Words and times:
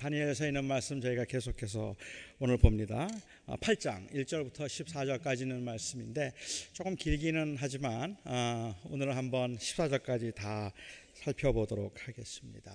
다니엘서 0.00 0.46
있는 0.46 0.64
말씀 0.64 0.98
저희가 0.98 1.26
계속해서 1.26 1.94
오늘 2.38 2.56
봅니다. 2.56 3.06
8장 3.46 3.88
아, 3.90 4.06
1절부터 4.14 4.60
14절까지 4.60 5.46
는 5.46 5.62
말씀인데 5.62 6.32
조금 6.72 6.96
길기는 6.96 7.58
하지만 7.58 8.16
아, 8.24 8.74
오늘은 8.88 9.14
한번 9.14 9.58
14절까지 9.58 10.34
다 10.34 10.72
살펴보도록 11.12 12.08
하겠습니다. 12.08 12.72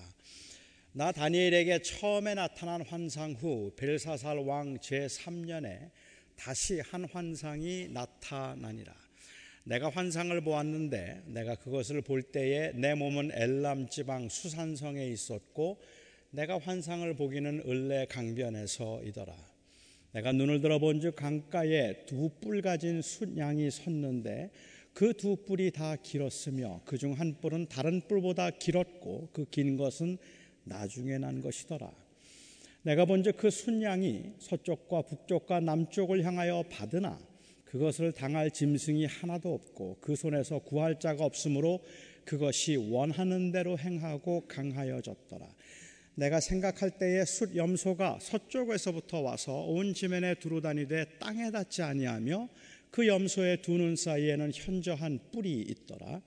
나 0.91 1.11
다니엘에게 1.11 1.81
처음에 1.81 2.35
나타난 2.35 2.83
환상 2.83 3.31
후 3.31 3.73
벨사살 3.75 4.37
왕 4.37 4.77
제3년에 4.77 5.89
다시 6.35 6.79
한 6.79 7.05
환상이 7.05 7.87
나타나니라. 7.89 8.93
내가 9.63 9.89
환상을 9.89 10.39
보았는데 10.41 11.23
내가 11.25 11.55
그것을 11.55 12.03
볼 12.03 12.21
때에 12.21 12.73
내 12.75 12.93
몸은 12.93 13.31
엘람 13.33 13.89
지방 13.89 14.29
수산성에 14.29 15.07
있었고 15.07 15.81
내가 16.35 16.57
환상을 16.59 17.15
보기는 17.15 17.63
을레 17.65 18.07
강변에서이더라. 18.07 19.33
내가 20.11 20.33
눈을 20.33 20.59
들어본즉 20.59 21.15
강가에 21.15 22.05
두 22.05 22.29
뿔 22.41 22.61
가진 22.61 23.01
숫양이 23.01 23.71
섰는데 23.71 24.51
그 24.93 25.13
두 25.13 25.37
뿔이 25.37 25.71
다 25.71 25.95
길었으며 25.95 26.81
그 26.83 26.97
중 26.97 27.13
한 27.13 27.35
뿔은 27.39 27.67
다른 27.67 28.01
뿔보다 28.01 28.49
길었고 28.49 29.29
그 29.31 29.45
긴 29.49 29.77
것은 29.77 30.17
나중에 30.65 31.17
난 31.17 31.39
것이더라. 31.39 31.89
내가 32.83 33.05
본즉 33.05 33.37
그 33.37 33.49
순양이 33.49 34.33
서쪽과 34.39 35.03
북쪽과 35.03 35.61
남쪽을 35.61 36.25
향하여 36.25 36.63
받으나 36.69 37.17
그것을 37.63 38.11
당할 38.11 38.51
짐승이 38.51 39.05
하나도 39.05 39.53
없고 39.53 39.99
그 40.01 40.17
손에서 40.17 40.59
구할 40.59 40.99
자가 40.99 41.23
없으므로 41.23 41.79
그것이 42.25 42.75
원하는 42.75 43.53
대로 43.53 43.77
행하고 43.77 44.43
강하여졌더라. 44.49 45.47
내가 46.15 46.39
생각할 46.39 46.91
때에 46.97 47.25
숫 47.25 47.55
염소가 47.55 48.19
서쪽에서부터 48.21 49.19
와서 49.21 49.53
온 49.65 49.93
지면에 49.93 50.35
두루다니되 50.35 51.05
땅에 51.19 51.51
닿지 51.51 51.81
아니하며 51.81 52.47
그 52.89 53.05
염소의 53.07 53.61
두 53.61 53.73
눈 53.77 53.95
사이에는 53.97 54.51
현저한 54.53 55.19
뿔이 55.33 55.61
있더라. 55.69 56.21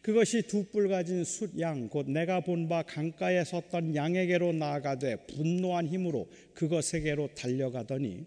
그것이 0.00 0.42
두 0.42 0.64
뿔 0.72 0.88
가진 0.88 1.24
숫양 1.24 1.88
곧 1.88 2.08
내가 2.10 2.40
본 2.40 2.68
바 2.68 2.82
강가에 2.82 3.44
섰던 3.44 3.94
양에게로 3.94 4.52
나아가되 4.54 5.26
분노한 5.26 5.86
힘으로 5.88 6.28
그것에게로 6.54 7.28
달려가더니 7.34 8.24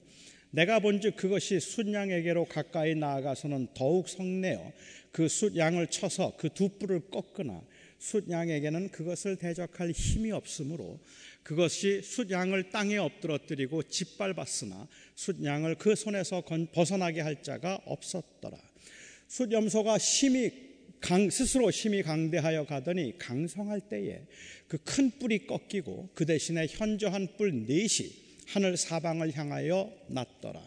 내가 0.51 0.79
본즉 0.79 1.15
그것이 1.17 1.59
숫양에게로 1.59 2.45
가까이 2.45 2.95
나아가서는 2.95 3.67
더욱 3.73 4.07
성내어 4.07 4.71
그 5.11 5.27
숫양을 5.27 5.87
쳐서 5.87 6.33
그 6.37 6.49
두 6.49 6.69
뿔을 6.69 7.09
꺾으나 7.09 7.61
숫양에게는 7.99 8.89
그것을 8.89 9.37
대적할 9.37 9.91
힘이 9.91 10.31
없으므로 10.31 10.99
그것이 11.43 12.01
숫양을 12.01 12.69
땅에 12.69 12.97
엎드러뜨리고 12.97 13.83
짓밟았으나 13.83 14.87
숫양을 15.15 15.75
그 15.75 15.95
손에서 15.95 16.43
벗어나게 16.73 17.21
할 17.21 17.41
자가 17.41 17.79
없었더라. 17.85 18.57
숫염소가 19.27 19.97
심히 19.97 20.67
강, 20.99 21.29
스스로 21.29 21.69
심히 21.69 22.01
강대하여 22.01 22.65
가더니 22.65 23.17
강성할 23.17 23.81
때에 23.81 24.23
그 24.67 24.77
큰 24.79 25.11
뿔이 25.11 25.45
꺾이고 25.47 26.09
그 26.13 26.25
대신에 26.25 26.65
현저한 26.67 27.37
뿔 27.37 27.65
넷이 27.67 28.09
하늘 28.47 28.77
사방을 28.77 29.35
향하여 29.37 29.91
났더라. 30.07 30.61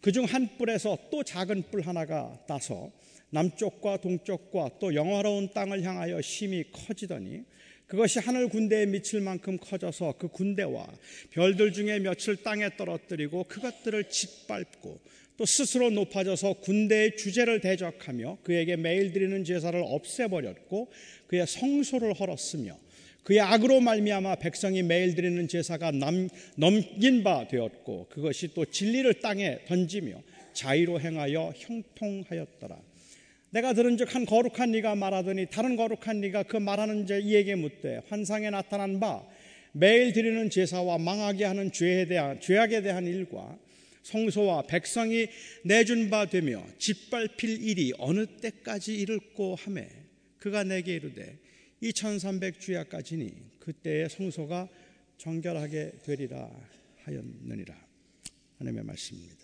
그중 0.00 0.24
한 0.26 0.58
뿔에서 0.58 0.98
또 1.10 1.22
작은 1.22 1.70
뿔 1.70 1.80
하나가 1.80 2.38
따서 2.46 2.90
남쪽과 3.34 3.96
동쪽과 3.96 4.78
또 4.78 4.94
영화로운 4.94 5.50
땅을 5.52 5.82
향하여 5.82 6.20
심히 6.22 6.64
커지더니 6.70 7.42
그것이 7.86 8.20
하늘 8.20 8.48
군대에 8.48 8.86
미칠 8.86 9.20
만큼 9.20 9.58
커져서 9.58 10.14
그 10.18 10.28
군대와 10.28 10.86
별들 11.30 11.72
중에 11.72 11.98
며칠 11.98 12.36
땅에 12.36 12.76
떨어뜨리고 12.76 13.44
그것들을 13.44 14.08
짓밟고 14.08 15.00
또 15.36 15.44
스스로 15.44 15.90
높아져서 15.90 16.54
군대의 16.60 17.16
주제를 17.16 17.60
대적하며 17.60 18.38
그에게 18.44 18.76
매일 18.76 19.12
드리는 19.12 19.42
제사를 19.42 19.82
없애버렸고 19.84 20.92
그의 21.26 21.44
성소를 21.46 22.14
헐었으며 22.14 22.78
그의 23.24 23.40
악으로 23.40 23.80
말미암아 23.80 24.36
백성이 24.36 24.82
매일 24.82 25.16
드리는 25.16 25.48
제사가 25.48 25.90
남, 25.90 26.28
넘긴 26.56 27.24
바 27.24 27.48
되었고 27.48 28.06
그것이 28.10 28.54
또 28.54 28.64
진리를 28.64 29.12
땅에 29.20 29.64
던지며 29.66 30.22
자의로 30.52 31.00
행하여 31.00 31.52
형통하였더라. 31.56 32.76
내가 33.54 33.72
들은 33.72 33.96
즉 33.96 34.12
한 34.12 34.26
거룩한 34.26 34.72
네가 34.72 34.96
말하더니 34.96 35.46
다른 35.46 35.76
거룩한 35.76 36.20
네가 36.20 36.42
그 36.42 36.56
말하는 36.56 37.06
자 37.06 37.16
이에게 37.16 37.54
묻되 37.54 38.00
환상에 38.08 38.50
나타난 38.50 38.98
바 38.98 39.24
매일 39.70 40.12
드리는 40.12 40.50
제사와 40.50 40.98
망하게 40.98 41.44
하는 41.44 41.70
죄에 41.70 42.06
대한 42.06 42.40
죄악에 42.40 42.82
대한 42.82 43.06
일과 43.06 43.56
성소와 44.02 44.62
백성이 44.62 45.28
내준 45.62 46.10
바 46.10 46.26
되며 46.26 46.66
짓밟힐 46.78 47.62
일이 47.62 47.92
어느 47.98 48.26
때까지 48.26 48.92
이를고 48.96 49.54
하매 49.54 49.88
그가 50.38 50.64
내게 50.64 50.96
이르되 50.96 51.38
2300 51.80 52.58
주야까지니 52.58 53.32
그때의 53.60 54.10
성소가 54.10 54.68
정결하게 55.16 55.92
되리라 56.02 56.50
하였느니라 57.04 57.72
하나님의 58.58 58.84
말씀입니다. 58.84 59.43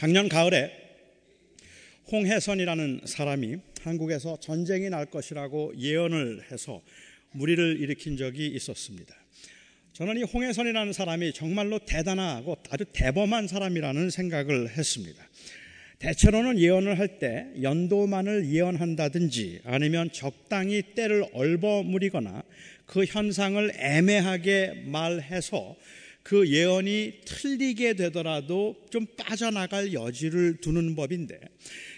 작년 0.00 0.30
가을에 0.30 0.72
홍혜선이라는 2.10 3.02
사람이 3.04 3.58
한국에서 3.82 4.40
전쟁이 4.40 4.88
날 4.88 5.04
것이라고 5.04 5.74
예언을 5.76 6.50
해서 6.50 6.80
무리를 7.32 7.78
일으킨 7.78 8.16
적이 8.16 8.46
있었습니다. 8.46 9.14
저는 9.92 10.16
이 10.16 10.22
홍혜선이라는 10.22 10.94
사람이 10.94 11.34
정말로 11.34 11.78
대단하고 11.80 12.56
아주 12.70 12.86
대범한 12.94 13.46
사람이라는 13.46 14.08
생각을 14.08 14.70
했습니다. 14.70 15.22
대체로는 15.98 16.58
예언을 16.58 16.98
할 16.98 17.18
때 17.18 17.48
연도만을 17.60 18.48
예언한다든지 18.50 19.60
아니면 19.64 20.10
적당히 20.12 20.80
때를 20.94 21.26
얼버무리거나 21.34 22.42
그 22.86 23.04
현상을 23.04 23.70
애매하게 23.76 24.84
말해서 24.86 25.76
그 26.22 26.48
예언이 26.48 27.20
틀리게 27.24 27.94
되더라도 27.94 28.76
좀 28.90 29.06
빠져나갈 29.16 29.92
여지를 29.92 30.58
두는 30.60 30.94
법인데 30.94 31.40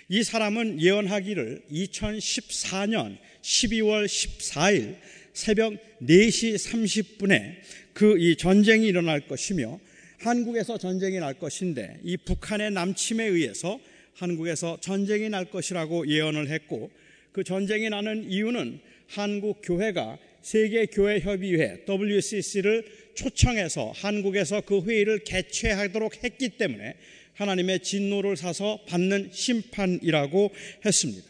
이 0.09 0.23
사람은 0.23 0.81
예언하기를 0.81 1.63
2014년 1.71 3.19
12월 3.43 4.07
14일 4.07 4.97
새벽 5.33 5.75
4시 6.03 6.55
30분에 6.55 7.57
그 7.93 8.17
이 8.19 8.37
전쟁이 8.37 8.87
일어날 8.87 9.27
것이며 9.27 9.79
한국에서 10.19 10.79
전쟁이 10.79 11.19
날 11.19 11.35
것인데 11.35 11.99
이 12.05 12.17
북한의 12.17 12.71
남침에 12.71 13.25
의해서 13.25 13.81
한국에서 14.15 14.79
전쟁이 14.81 15.29
날 15.29 15.47
것이라고 15.47 16.07
예언을 16.09 16.49
했고 16.49 16.91
그 17.33 17.43
전쟁이 17.43 17.89
나는 17.91 18.31
이유는 18.31 18.81
한국 19.09 19.61
교회가 19.63 20.19
세계교회협의회 20.43 21.85
WCC를 21.89 22.85
초청해서 23.15 23.93
한국에서 23.95 24.61
그 24.63 24.83
회의를 24.83 25.21
개최하도록 25.25 26.23
했기 26.25 26.51
때문에 26.51 26.97
하나님의 27.35 27.81
진노를 27.81 28.37
사서 28.37 28.81
받는 28.87 29.31
심판이라고 29.33 30.51
했습니다. 30.85 31.27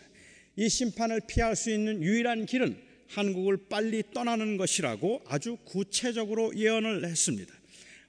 이 0.56 0.69
심판을 0.69 1.21
피할 1.27 1.56
수 1.56 1.71
있는 1.71 2.03
유일한 2.03 2.47
길은 2.47 2.77
한국을 3.09 3.59
빨리 3.69 4.03
떠나는 4.12 4.56
것이라고 4.56 5.23
아주 5.27 5.56
구체적으로 5.65 6.53
예언을 6.56 7.05
했습니다. 7.05 7.53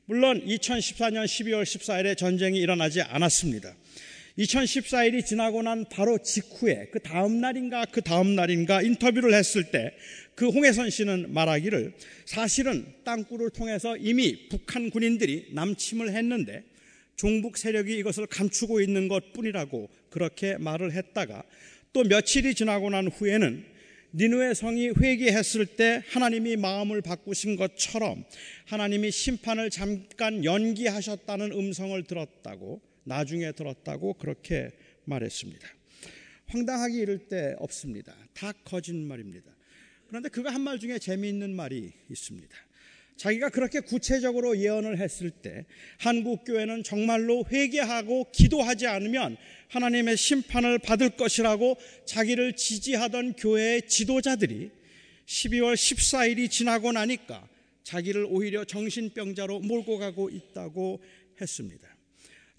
물론 0.06 0.46
2014년 0.46 1.26
12월 1.26 1.64
14일에 1.64 2.18
전쟁이 2.18 2.60
일어나지 2.60 3.02
않았습니다. 3.02 3.74
2014일이 4.38 5.26
지나고 5.26 5.62
난 5.62 5.86
바로 5.92 6.18
직후에 6.18 6.88
그 6.92 7.00
다음 7.00 7.40
날인가 7.40 7.86
그 7.86 8.02
다음 8.02 8.36
날인가 8.36 8.82
인터뷰를 8.82 9.34
했을 9.34 9.72
때 9.72 9.94
그 10.36 10.48
홍혜선 10.50 10.90
씨는 10.90 11.34
말하기를 11.34 11.94
사실은 12.26 12.86
땅굴을 13.04 13.52
통해서 13.52 13.96
이미 13.98 14.50
북한 14.50 14.90
군인들이 14.90 15.50
남침을 15.52 16.14
했는데 16.14 16.64
종북 17.16 17.58
세력이 17.58 17.96
이것을 18.00 18.26
감추고 18.26 18.82
있는 18.82 19.08
것 19.08 19.34
뿐이라고 19.34 19.90
그렇게 20.10 20.58
말을 20.58 20.94
했다가 20.94 21.44
또 21.94 22.04
며칠이 22.04 22.56
지나고 22.56 22.90
난 22.90 23.08
후에는 23.08 23.64
니누의 24.16 24.56
성이 24.56 24.90
회개했을 24.90 25.66
때 25.66 26.04
하나님이 26.10 26.56
마음을 26.56 27.02
바꾸신 27.02 27.56
것처럼 27.56 28.26
하나님이 28.66 29.12
심판을 29.12 29.70
잠깐 29.70 30.44
연기하셨다는 30.44 31.52
음성을 31.52 32.02
들었다고 32.04 32.82
나중에 33.04 33.52
들었다고 33.52 34.14
그렇게 34.16 34.72
말했습니다. 35.06 35.68
황당하기 36.48 36.98
이를 36.98 37.28
데 37.28 37.56
없습니다. 37.60 38.16
다 38.34 38.52
거짓말입니다. 38.64 39.52
그런데 40.08 40.30
그가 40.30 40.54
한 40.54 40.62
말 40.62 40.80
중에 40.80 41.00
재미있는 41.00 41.56
말이 41.56 41.92
있습니다. 42.10 42.56
자기가 43.16 43.50
그렇게 43.50 43.80
구체적으로 43.80 44.58
예언을 44.58 45.00
했을 45.00 45.30
때 45.30 45.66
한국 46.00 46.44
교회는 46.46 46.84
정말로 46.84 47.46
회개하고 47.52 48.32
기도하지 48.32 48.88
않으면 48.88 49.38
하나님의 49.70 50.18
심판을 50.18 50.80
받을 50.80 51.12
것이라고 51.12 51.78
자기를 52.06 52.56
지지하던 52.56 53.34
교회의 53.34 53.88
지도자들이 53.88 54.72
12월 55.26 55.74
14일이 55.74 56.50
지나고 56.50 56.92
나니까 56.92 57.48
자기를 57.84 58.26
오히려 58.30 58.66
정신병자로 58.66 59.60
몰고 59.60 60.00
가고 60.00 60.30
있다고 60.30 61.02
했습니다. 61.40 61.93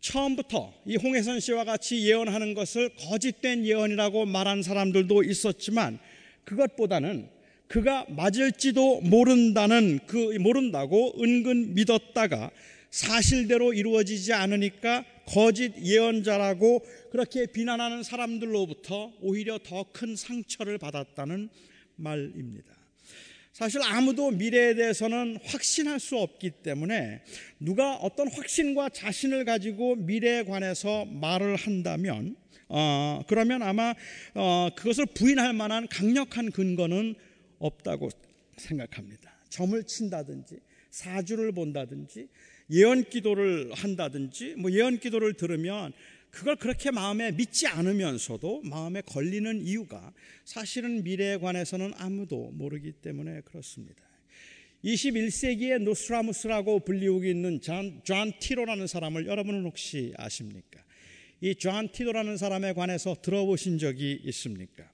처음부터 0.04 0.74
이 0.84 0.96
홍혜선 0.96 1.40
씨와 1.40 1.64
같이 1.64 2.06
예언하는 2.06 2.52
것을 2.52 2.90
거짓된 2.90 3.64
예언이라고 3.64 4.26
말한 4.26 4.62
사람들도 4.62 5.22
있었지만 5.22 5.98
그것보다는 6.44 7.30
그가 7.68 8.04
맞을지도 8.10 9.00
모른다는 9.00 9.98
그 10.06 10.36
모른다고 10.38 11.14
은근 11.22 11.72
믿었다가 11.74 12.50
사실대로 12.90 13.72
이루어지지 13.72 14.34
않으니까 14.34 15.06
거짓 15.26 15.72
예언자라고 15.82 16.84
그렇게 17.10 17.46
비난하는 17.46 18.02
사람들로부터 18.02 19.10
오히려 19.22 19.58
더 19.58 19.84
큰 19.90 20.14
상처를 20.16 20.76
받았다는 20.76 21.48
말입니다. 21.96 22.83
사실 23.54 23.80
아무도 23.84 24.32
미래에 24.32 24.74
대해서는 24.74 25.38
확신할 25.44 26.00
수 26.00 26.18
없기 26.18 26.50
때문에 26.64 27.22
누가 27.60 27.94
어떤 27.94 28.28
확신과 28.28 28.88
자신을 28.88 29.44
가지고 29.44 29.94
미래에 29.94 30.42
관해서 30.42 31.04
말을 31.04 31.54
한다면 31.54 32.34
어, 32.68 33.22
그러면 33.28 33.62
아마 33.62 33.94
어, 34.34 34.70
그것을 34.74 35.06
부인할 35.06 35.52
만한 35.52 35.86
강력한 35.86 36.50
근거는 36.50 37.14
없다고 37.60 38.08
생각합니다. 38.56 39.32
점을 39.50 39.80
친다든지 39.84 40.58
사주를 40.90 41.52
본다든지 41.52 42.26
예언 42.72 43.04
기도를 43.04 43.70
한다든지 43.72 44.56
뭐 44.56 44.72
예언 44.72 44.98
기도를 44.98 45.34
들으면 45.34 45.92
그걸 46.34 46.56
그렇게 46.56 46.90
마음에 46.90 47.31
믿지 47.31 47.69
않으면서도 47.69 48.62
마음에 48.64 49.00
걸리는 49.02 49.62
이유가 49.62 50.12
사실은 50.44 51.04
미래에 51.04 51.38
관해서는 51.38 51.92
아무도 51.96 52.50
모르기 52.54 52.90
때문에 52.90 53.42
그렇습니다. 53.42 54.02
21세기의 54.84 55.78
노스트라다무스라고 55.78 56.81
불리우고 56.81 57.25
있는 57.25 57.60
존, 57.60 58.00
존 58.02 58.32
티토라는 58.40 58.88
사람을 58.88 59.26
여러분은 59.26 59.64
혹시 59.64 60.12
아십니까? 60.16 60.82
이 61.40 61.54
존 61.54 61.88
티토라는 61.93 62.37
사람에 62.37 62.72
관해서 62.72 63.16
들어보신 63.22 63.78
적이 63.78 64.20
있습니까? 64.25 64.90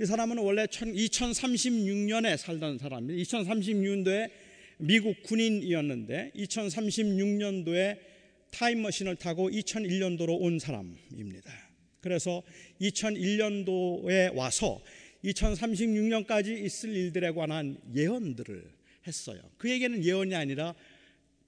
이 0.00 0.04
사람은 0.04 0.38
원래 0.38 0.66
2036년에 0.66 2.36
살던 2.36 2.78
사람입니다. 2.78 3.22
2036년도에 3.22 4.30
미국 4.78 5.22
군인이었는데 5.22 6.32
2036년도에 6.34 8.11
타임머신을 8.52 9.16
타고 9.16 9.50
2001년도로 9.50 10.40
온 10.40 10.58
사람입니다. 10.58 11.52
그래서 12.00 12.42
2001년도에 12.80 14.34
와서 14.34 14.82
2036년까지 15.24 16.64
있을 16.64 16.94
일들에 16.94 17.30
관한 17.32 17.78
예언들을 17.94 18.70
했어요. 19.06 19.40
그에게는 19.58 20.04
예언이 20.04 20.34
아니라 20.34 20.74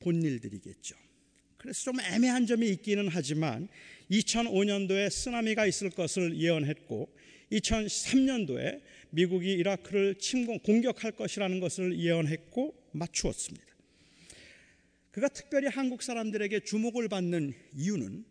본 0.00 0.22
일들이겠죠. 0.22 0.96
그래서 1.56 1.84
좀 1.84 2.00
애매한 2.00 2.46
점이 2.46 2.68
있기는 2.68 3.08
하지만 3.08 3.68
2005년도에 4.10 5.10
쓰나미가 5.10 5.66
있을 5.66 5.90
것을 5.90 6.38
예언했고 6.38 7.08
2003년도에 7.52 8.82
미국이 9.10 9.52
이라크를 9.52 10.16
침공 10.16 10.58
공격할 10.60 11.12
것이라는 11.12 11.60
것을 11.60 11.98
예언했고 11.98 12.74
맞추었습니다. 12.92 13.74
그가 15.14 15.28
특별히 15.28 15.69
한국 15.69 16.02
사람들에게 16.02 16.64
주목을 16.64 17.08
받는 17.08 17.55
이유는 17.76 18.25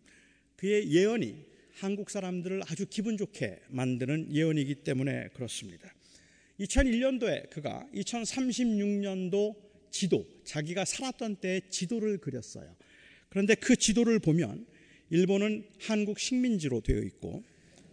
그의 0.58 0.92
예언이 0.92 1.34
한국 1.76 2.10
사람들을 2.10 2.62
아주 2.68 2.86
기분 2.90 3.16
좋게 3.16 3.62
만드는 3.70 4.36
예언이기 4.36 4.76
때문에 4.84 5.30
그렇습니다. 5.30 5.94
2001년도에 6.60 7.50
그가 7.50 7.88
2036년도 7.94 9.56
지도, 9.92 10.28
자기가 10.44 10.84
살았던 10.84 11.38
때의 11.38 11.62
지도를 11.70 12.18
그렸어요. 12.18 12.76
그런데 13.30 13.56
그 13.56 13.78
지도를 13.78 14.20
보면 14.20 14.68
일본은 15.10 15.66
한국 15.80 16.20
식민지로 16.20 16.82
되어 16.82 17.00
있고 17.00 17.46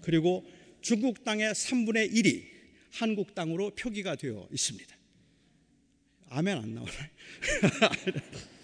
그리고 0.03 0.45
중국 0.81 1.23
땅의 1.23 1.55
3분의 1.55 2.13
1이 2.13 2.45
한국 2.91 3.37
땅으로 3.37 3.71
표기가 3.71 4.17
되어 4.17 4.49
있습니다. 4.51 4.97
아멘 6.31 6.59
안 6.59 6.75
나오네. 6.75 6.91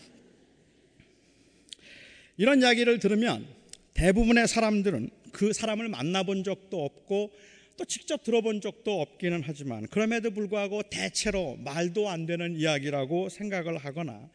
이런 2.36 2.60
이야기를 2.60 2.98
들으면 2.98 3.46
대부분의 3.94 4.46
사람들은 4.46 5.10
그 5.32 5.52
사람을 5.52 5.88
만나본 5.88 6.44
적도 6.44 6.84
없고 6.84 7.32
또 7.76 7.84
직접 7.84 8.22
들어본 8.22 8.60
적도 8.60 9.00
없기는 9.00 9.42
하지만 9.44 9.86
그럼에도 9.88 10.30
불구하고 10.30 10.82
대체로 10.90 11.56
말도 11.56 12.08
안 12.08 12.26
되는 12.26 12.56
이야기라고 12.56 13.28
생각을 13.28 13.78
하거나 13.78 14.30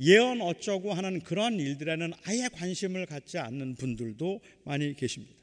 예언 0.00 0.40
어쩌고 0.40 0.92
하는 0.92 1.20
그런 1.20 1.58
일들에는 1.58 2.12
아예 2.24 2.48
관심을 2.52 3.06
갖지 3.06 3.38
않는 3.38 3.76
분들도 3.76 4.40
많이 4.64 4.94
계십니다. 4.94 5.34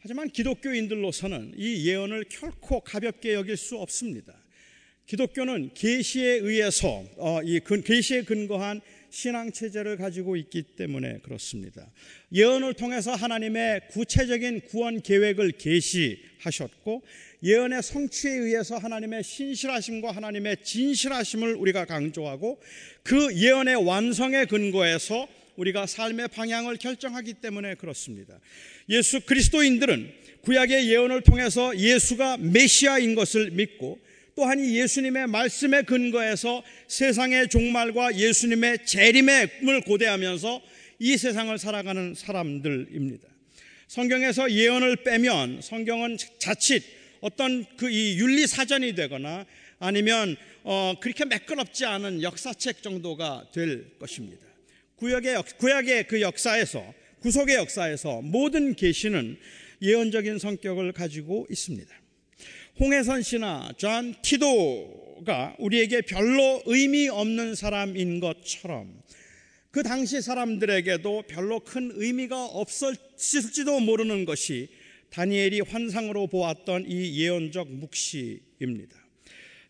하지만 0.00 0.28
기독교인들로서는 0.30 1.54
이 1.56 1.86
예언을 1.86 2.24
결코 2.28 2.80
가볍게 2.80 3.34
여길 3.34 3.56
수 3.56 3.78
없습니다. 3.78 4.34
기독교는 5.06 5.72
계시에 5.74 6.34
의해서 6.34 7.04
어, 7.16 7.40
이 7.42 7.60
계시에 7.60 8.22
근거한 8.22 8.80
신앙 9.10 9.50
체제를 9.52 9.96
가지고 9.96 10.36
있기 10.36 10.62
때문에 10.62 11.18
그렇습니다. 11.22 11.90
예언을 12.32 12.74
통해서 12.74 13.14
하나님의 13.14 13.88
구체적인 13.90 14.62
구원 14.62 15.00
계획을 15.00 15.52
계시하셨고 15.52 17.02
예언의 17.42 17.82
성취에 17.82 18.32
의해서 18.32 18.76
하나님의 18.76 19.22
신실하심과 19.22 20.12
하나님의 20.12 20.58
진실하심을 20.62 21.54
우리가 21.54 21.84
강조하고 21.84 22.60
그 23.02 23.34
예언의 23.36 23.86
완성에 23.86 24.44
근거해서 24.46 25.28
우리가 25.56 25.86
삶의 25.86 26.28
방향을 26.28 26.76
결정하기 26.76 27.34
때문에 27.34 27.74
그렇습니다. 27.74 28.38
예수 28.88 29.20
그리스도인들은 29.20 30.12
구약의 30.42 30.88
예언을 30.88 31.22
통해서 31.22 31.76
예수가 31.76 32.38
메시아인 32.38 33.14
것을 33.14 33.50
믿고 33.50 33.98
또한 34.38 34.60
이 34.60 34.78
예수님의 34.78 35.26
말씀에 35.26 35.82
근거해서 35.82 36.62
세상의 36.86 37.48
종말과 37.48 38.16
예수님의 38.16 38.86
재림을 38.86 39.80
고대하면서 39.84 40.62
이 41.00 41.16
세상을 41.16 41.58
살아가는 41.58 42.14
사람들입니다. 42.14 43.26
성경에서 43.88 44.52
예언을 44.52 45.02
빼면 45.02 45.60
성경은 45.60 46.18
자칫 46.38 46.84
어떤 47.20 47.64
그 47.76 47.90
이 47.90 48.16
윤리 48.20 48.46
사전이 48.46 48.94
되거나 48.94 49.44
아니면 49.80 50.36
어 50.62 50.94
그렇게 51.00 51.24
매끄럽지 51.24 51.84
않은 51.86 52.22
역사책 52.22 52.80
정도가 52.80 53.48
될 53.52 53.98
것입니다. 53.98 54.46
구약의 54.98 55.34
역, 55.34 55.58
구약의 55.58 56.06
그 56.06 56.20
역사에서 56.20 56.94
구속의 57.22 57.56
역사에서 57.56 58.22
모든 58.22 58.76
계시는 58.76 59.36
예언적인 59.82 60.38
성격을 60.38 60.92
가지고 60.92 61.48
있습니다. 61.50 61.92
홍해선 62.80 63.22
씨나 63.22 63.72
존 63.76 64.14
티토가 64.22 65.56
우리에게 65.58 66.02
별로 66.02 66.62
의미 66.64 67.08
없는 67.08 67.56
사람인 67.56 68.20
것처럼 68.20 69.02
그 69.72 69.82
당시 69.82 70.22
사람들에게도 70.22 71.24
별로 71.26 71.58
큰 71.58 71.90
의미가 71.92 72.44
없을지도 72.44 73.80
모르는 73.80 74.24
것이 74.24 74.68
다니엘이 75.10 75.62
환상으로 75.62 76.28
보았던 76.28 76.84
이 76.86 77.20
예언적 77.20 77.68
묵시입니다. 77.68 78.96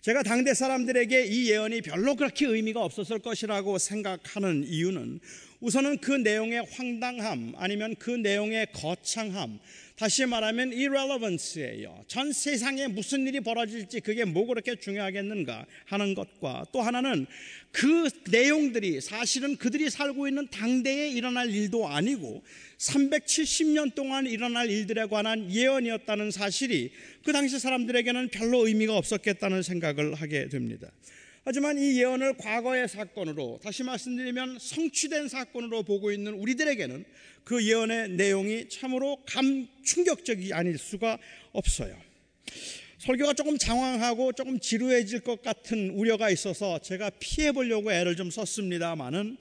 제가 0.03 0.23
당대 0.23 0.53
사람들에게 0.53 1.27
이 1.27 1.50
예언이 1.50 1.81
별로 1.81 2.15
그렇게 2.15 2.45
의미가 2.47 2.85
없었을 2.85 3.21
것이라고 3.21 3.79
생각하는 3.79 4.65
이유는 4.65 5.21
우선은 5.61 5.99
그 5.99 6.12
내용의 6.12 6.67
황당함 6.71 7.55
아니면 7.57 7.95
그 7.99 8.11
내용의 8.11 8.69
거창함 8.73 9.59
다시 9.99 10.25
말하면 10.26 10.71
irrelevance예요. 10.73 12.05
전 12.07 12.33
세상에 12.33 12.87
무슨 12.87 13.26
일이 13.26 13.40
벌어질지 13.40 13.99
그게 13.99 14.25
뭐 14.25 14.47
그렇게 14.47 14.76
중요하겠는가 14.76 15.67
하는 15.87 16.14
것과 16.14 16.67
또 16.73 16.81
하나는 16.81 17.26
그 17.73 18.09
내용들이 18.31 19.00
사실은 19.00 19.57
그들이 19.57 19.90
살고 19.90 20.28
있는 20.28 20.47
당대에 20.52 21.09
일어날 21.09 21.50
일도 21.50 21.88
아니고 21.88 22.45
370년 22.78 23.97
동안 23.97 24.26
일어날 24.26 24.71
일들에 24.71 25.07
관한 25.07 25.52
예언이었다는 25.52 26.31
사실이 26.31 26.93
그 27.25 27.33
당시 27.33 27.59
사람들에게는 27.59 28.28
별로 28.28 28.69
의미가 28.69 28.97
없었겠다는 28.97 29.64
생각을 29.64 30.14
하게 30.14 30.49
됩니다. 30.49 30.88
하지만 31.50 31.78
이 31.78 31.99
예언을 31.99 32.35
과거의 32.37 32.87
사건으로 32.88 33.59
다시 33.62 33.83
말씀드리면 33.83 34.59
성취된 34.61 35.28
사건으로 35.28 35.83
보고 35.83 36.12
있는 36.12 36.35
우리들에게는 36.35 37.07
그 37.43 37.67
예언의 37.67 38.11
내용이 38.11 38.69
참으로 38.69 39.17
감 39.25 39.67
충격적이 39.83 40.52
아닐 40.52 40.76
수가 40.76 41.17
없어요. 41.52 41.97
설교가 42.99 43.33
조금 43.33 43.57
장황하고 43.57 44.35
조금 44.35 44.61
지루해질 44.61 45.21
것 45.21 45.40
같은 45.40 45.88
우려가 45.93 46.28
있어서 46.28 46.81
제가 46.81 47.12
피해 47.19 47.50
보려고 47.50 47.90
애를 47.90 48.14
좀 48.14 48.28
썼습니다만은 48.28 49.38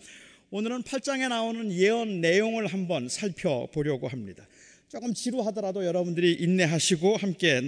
오늘은 0.52 0.84
8장에 0.84 1.28
나오는 1.28 1.74
예언 1.74 2.22
내용을 2.22 2.68
한번 2.68 3.10
살펴보려고 3.10 4.08
합니다. 4.08 4.48
조금 4.90 5.14
지루하더라도 5.14 5.86
여러분들이 5.86 6.32
인내하시고 6.40 7.18
함께 7.18 7.62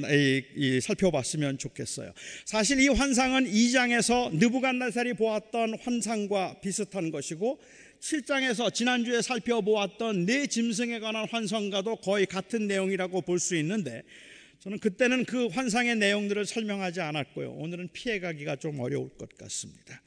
살펴봤으면 0.81 1.57
좋겠어요. 1.57 2.13
사실 2.45 2.79
이 2.79 2.87
환상은 2.87 3.45
2장에서 3.45 4.33
느부갓네살이 4.35 5.15
보았던 5.15 5.79
환상과 5.81 6.61
비슷한 6.61 7.11
것이고 7.11 7.59
7장에서 7.99 8.73
지난주에 8.73 9.21
살펴보았던 9.21 10.25
네 10.25 10.47
짐승에 10.47 11.01
관한 11.01 11.27
환상과도 11.27 11.97
거의 11.97 12.25
같은 12.25 12.67
내용이라고 12.67 13.21
볼 13.21 13.39
수 13.39 13.57
있는데 13.57 14.03
저는 14.61 14.79
그때는 14.79 15.25
그 15.25 15.47
환상의 15.47 15.97
내용들을 15.97 16.45
설명하지 16.45 17.01
않았고요. 17.01 17.51
오늘은 17.51 17.89
피해가기가 17.91 18.55
좀 18.57 18.79
어려울 18.79 19.09
것 19.17 19.37
같습니다. 19.37 20.01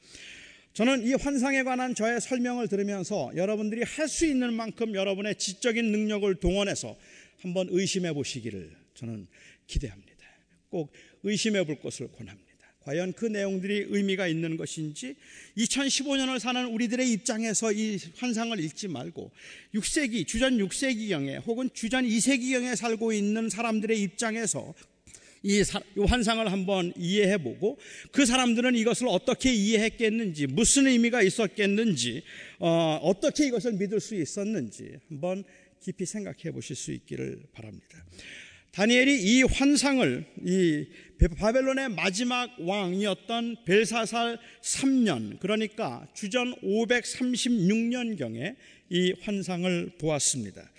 저는 0.73 1.05
이 1.05 1.13
환상에 1.13 1.61
관한 1.61 1.93
저의 1.93 2.19
설명을 2.19 2.67
들으면서 2.67 3.31
여러분들이 3.35 3.83
할 3.83 4.07
수 4.07 4.25
있는 4.25 4.53
만큼 4.53 4.95
여러분의 4.95 5.35
지적인 5.35 5.91
능력을 5.91 6.33
동원해서 6.35 6.95
한번 7.41 7.67
의심해 7.69 8.11
보시기를 8.11 8.71
저는 8.95 9.27
기대합니다. 9.67 10.13
꼭 10.69 10.91
의심해 11.23 11.63
볼 11.65 11.79
것을 11.79 12.11
권합니다. 12.11 12.43
과연 12.81 13.13
그 13.13 13.25
내용들이 13.25 13.87
의미가 13.89 14.27
있는 14.27 14.57
것인지 14.57 15.15
2015년을 15.57 16.39
사는 16.39 16.65
우리들의 16.65 17.11
입장에서 17.11 17.71
이 17.71 17.97
환상을 18.17 18.59
읽지 18.59 18.87
말고 18.89 19.31
6세기, 19.75 20.27
주전 20.27 20.57
6세기경에 20.57 21.45
혹은 21.45 21.69
주전 21.73 22.05
2세기경에 22.05 22.75
살고 22.75 23.13
있는 23.13 23.49
사람들의 23.49 24.01
입장에서 24.01 24.73
이 25.43 25.61
환상을 25.97 26.49
한번 26.51 26.93
이해해 26.97 27.37
보고 27.37 27.77
그 28.11 28.25
사람들은 28.25 28.75
이것을 28.75 29.07
어떻게 29.09 29.53
이해했겠는지 29.53 30.47
무슨 30.47 30.87
의미가 30.87 31.21
있었겠는지 31.21 32.23
어, 32.59 33.13
떻게 33.21 33.47
이것을 33.47 33.73
믿을 33.73 33.99
수 33.99 34.15
있었는지 34.15 34.97
한번 35.09 35.43
깊이 35.81 36.05
생각해 36.05 36.51
보실 36.53 36.77
수 36.77 36.93
있기를 36.93 37.43
바랍니다. 37.51 38.05
다니엘이 38.71 39.21
이 39.21 39.43
환상을 39.43 40.25
이 40.47 40.87
바벨론의 41.37 41.89
마지막 41.89 42.49
왕이었던 42.59 43.57
벨사살 43.65 44.39
3년 44.63 45.39
그러니까 45.39 46.07
주전 46.15 46.55
536년경에 46.61 48.55
이 48.89 49.13
환상을 49.21 49.91
보았습니다. 49.99 50.71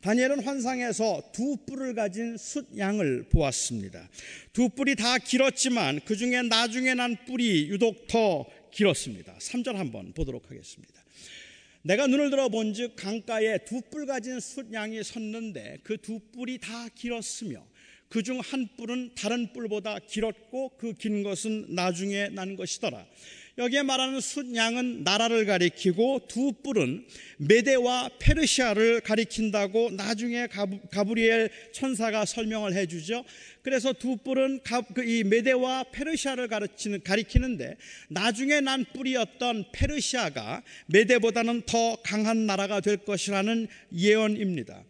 다니엘은 0.00 0.44
환상에서 0.44 1.30
두 1.32 1.56
뿔을 1.66 1.94
가진 1.94 2.36
숫양을 2.36 3.24
보았습니다. 3.30 4.08
두 4.52 4.68
뿔이 4.68 4.94
다 4.94 5.18
길었지만 5.18 6.00
그 6.04 6.16
중에 6.16 6.42
나중에 6.42 6.94
난 6.94 7.16
뿔이 7.26 7.68
유독 7.68 8.06
더 8.06 8.46
길었습니다. 8.70 9.36
3절 9.38 9.72
한번 9.74 10.12
보도록 10.12 10.50
하겠습니다. 10.50 10.94
내가 11.82 12.06
눈을 12.06 12.30
들어 12.30 12.48
본 12.48 12.72
즉 12.74 12.94
강가에 12.96 13.58
두 13.64 13.80
뿔 13.90 14.06
가진 14.06 14.38
숫양이 14.40 15.02
섰는데 15.02 15.78
그 15.82 15.96
두 15.98 16.20
뿔이 16.32 16.58
다 16.58 16.88
길었으며 16.94 17.64
그 18.08 18.22
중 18.22 18.40
한 18.40 18.68
뿔은 18.76 19.14
다른 19.16 19.52
뿔보다 19.52 19.98
길었고 20.00 20.76
그 20.78 20.92
긴 20.94 21.22
것은 21.24 21.74
나중에 21.74 22.28
난 22.28 22.54
것이더라. 22.56 23.04
여기에 23.58 23.82
말하는 23.82 24.20
숫양은 24.20 25.02
나라를 25.02 25.44
가리키고 25.44 26.28
두 26.28 26.52
뿔은 26.62 27.04
메데와 27.38 28.10
페르시아를 28.20 29.00
가리킨다고 29.00 29.90
나중에 29.90 30.46
가브리엘 30.92 31.50
천사가 31.72 32.24
설명을 32.24 32.74
해주죠. 32.74 33.24
그래서 33.62 33.92
두 33.92 34.16
뿔은 34.16 34.60
그이 34.94 35.24
메데와 35.24 35.86
페르시아를 35.90 36.48
가리키는데 37.02 37.76
나중에 38.10 38.60
난 38.60 38.84
뿔이었던 38.94 39.64
페르시아가 39.72 40.62
메데보다는 40.86 41.62
더 41.66 41.96
강한 42.02 42.46
나라가 42.46 42.80
될 42.80 42.98
것이라는 42.98 43.66
예언입니다. 43.92 44.84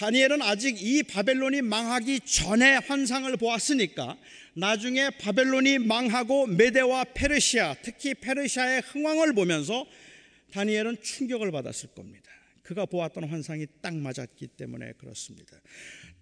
다니엘은 0.00 0.40
아직 0.40 0.80
이 0.80 1.02
바벨론이 1.02 1.60
망하기 1.60 2.20
전에 2.20 2.76
환상을 2.76 3.36
보았으니까 3.36 4.16
나중에 4.54 5.10
바벨론이 5.10 5.78
망하고 5.80 6.46
메데와 6.46 7.04
페르시아, 7.12 7.74
특히 7.82 8.14
페르시아의 8.14 8.80
흥왕을 8.80 9.34
보면서 9.34 9.86
다니엘은 10.52 11.02
충격을 11.02 11.50
받았을 11.52 11.90
겁니다. 11.90 12.30
그가 12.62 12.86
보았던 12.86 13.24
환상이 13.24 13.66
딱 13.82 13.94
맞았기 13.94 14.46
때문에 14.46 14.92
그렇습니다. 14.92 15.60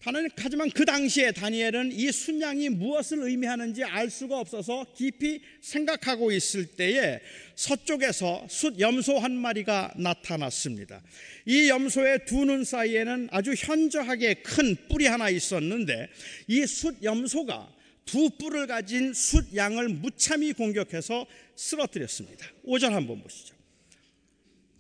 하지만 0.00 0.71
그 0.71 0.85
당시에 0.85 1.33
다니엘은 1.33 1.90
이 1.93 2.11
순양이 2.12 2.69
무엇을 2.69 3.19
의미하는지 3.28 3.83
알 3.83 4.09
수가 4.09 4.38
없어서 4.38 4.87
깊이 4.95 5.40
생각하고 5.61 6.31
있을 6.31 6.67
때에 6.67 7.21
서쪽에서 7.57 8.47
숫 8.49 8.78
염소 8.78 9.19
한 9.19 9.33
마리가 9.37 9.93
나타났습니다. 9.97 11.02
이 11.47 11.69
염소의 11.69 12.26
두 12.26 12.45
눈 12.45 12.64
사이에는 12.64 13.28
아주 13.33 13.52
현저하게 13.55 14.35
큰 14.35 14.76
뿔이 14.88 15.07
하나 15.07 15.28
있었는데 15.31 16.09
이숫 16.47 17.02
염소가 17.02 17.69
두 18.05 18.31
뿔을 18.31 18.67
가진 18.69 19.12
숫 19.12 19.55
양을 19.55 19.88
무참히 19.88 20.52
공격해서 20.52 21.26
쓰러뜨렸습니다. 21.57 22.47
5절 22.64 22.90
한번 22.90 23.21
보시죠. 23.23 23.58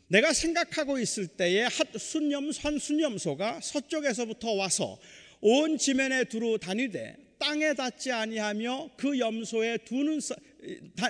내가 0.08 0.32
생각하고 0.32 0.98
있을 0.98 1.26
때에 1.26 1.62
한 2.62 2.78
순염소가 2.78 3.60
서쪽에서부터 3.62 4.52
와서 4.52 4.98
온 5.40 5.78
지면에 5.78 6.24
두루 6.24 6.58
다니되 6.58 7.16
땅에 7.38 7.72
닿지 7.74 8.10
아니하며 8.10 8.90
그 8.96 9.18
염소의 9.18 9.80
두눈 9.84 10.18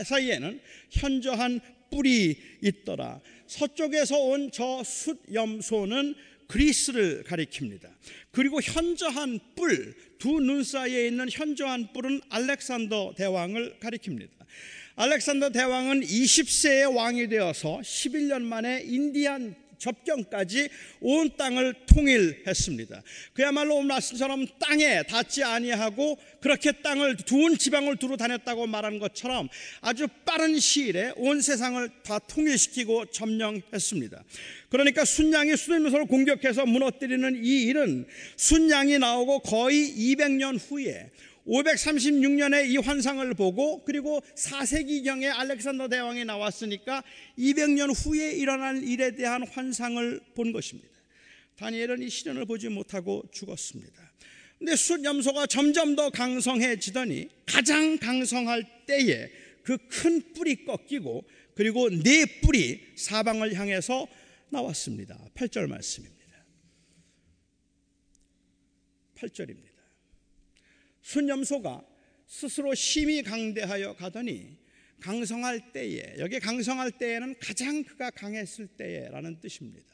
사이에는 0.05 0.61
현저한 0.91 1.61
뿔이 1.91 2.37
있더라. 2.63 3.21
서쪽에서 3.47 4.19
온 4.19 4.51
저 4.53 4.83
숫염소는 4.85 6.15
그리스를 6.49 7.25
가리킵니다. 7.25 7.89
그리고 8.31 8.61
현저한 8.61 9.39
뿔, 9.55 9.95
두 10.19 10.41
눈 10.41 10.65
사이에 10.65 11.07
있는 11.07 11.29
현저한 11.31 11.93
뿔은 11.93 12.21
알렉산더 12.29 13.15
대왕을 13.17 13.79
가리킵니다. 13.81 14.31
알렉산더 15.01 15.51
대왕은 15.51 16.01
20세의 16.01 16.93
왕이 16.93 17.29
되어서 17.29 17.79
11년 17.85 18.43
만에 18.43 18.83
인디안 18.85 19.55
접경까지 19.79 20.69
온 21.01 21.31
땅을 21.37 21.73
통일했습니다. 21.87 23.05
그야말로 23.33 23.77
오늘 23.77 23.87
말씀처럼 23.87 24.47
땅에 24.59 25.05
닿지 25.05 25.45
아니하고 25.45 26.19
그렇게 26.41 26.73
땅을 26.73 27.17
두온 27.19 27.59
지방을 27.59 27.99
두루 27.99 28.17
다녔다고 28.17 28.67
말하는 28.67 28.99
것처럼 28.99 29.49
아주 29.83 30.09
빠른 30.25 30.59
시일에 30.59 31.13
온 31.15 31.41
세상을 31.41 31.89
다 32.03 32.19
통일시키고 32.19 33.07
점령했습니다. 33.07 34.25
그러니까 34.69 35.05
순양이 35.05 35.57
수도면서를 35.57 36.07
공격해서 36.07 36.67
무너뜨리는 36.67 37.45
이 37.45 37.63
일은 37.63 38.05
순양이 38.37 38.99
나오고 38.99 39.41
거의 39.41 39.95
200년 39.97 40.59
후에 40.59 41.11
536년에 41.49 42.69
이 42.69 42.77
환상을 42.77 43.35
보고 43.35 43.85
그리고 43.85 44.21
4세기경에 44.37 45.33
알렉산더 45.35 45.89
대왕이 45.89 46.25
나왔으니까 46.25 47.03
200년 47.39 47.93
후에 47.97 48.33
일어난 48.33 48.83
일에 48.83 49.13
대한 49.13 49.47
환상을 49.47 50.21
본 50.35 50.53
것입니다. 50.53 50.91
다니엘은 51.57 52.03
이 52.03 52.11
시련을 52.11 52.45
보지 52.45 52.69
못하고 52.69 53.25
죽었습니다. 53.33 54.13
근데 54.59 54.77
숫염소가 54.77 55.47
점점 55.47 55.97
더 55.97 56.11
강성해지더니 56.11 57.29
가장 57.47 57.97
강성할 57.99 58.65
때에 58.87 59.31
그 59.69 59.77
큰 59.77 60.33
뿔이 60.33 60.65
꺾이고 60.65 61.29
그리고 61.55 61.91
네 61.91 62.25
뿔이 62.41 62.81
사방을 62.97 63.53
향해서 63.53 64.07
나왔습니다. 64.49 65.19
8절 65.35 65.67
말씀입니다. 65.67 66.17
8절입니다. 69.17 69.68
순염소가 71.09 71.83
스스로 72.27 72.75
심히 72.75 73.23
강대하여 73.23 73.95
가더니 73.95 74.59
강성할 75.01 75.73
때에 75.73 76.17
여기 76.19 76.39
강성할 76.39 76.91
때에는 76.91 77.37
가장 77.41 77.83
그가 77.83 78.11
강했을 78.11 78.67
때에라는 78.67 79.41
뜻입니다. 79.41 79.87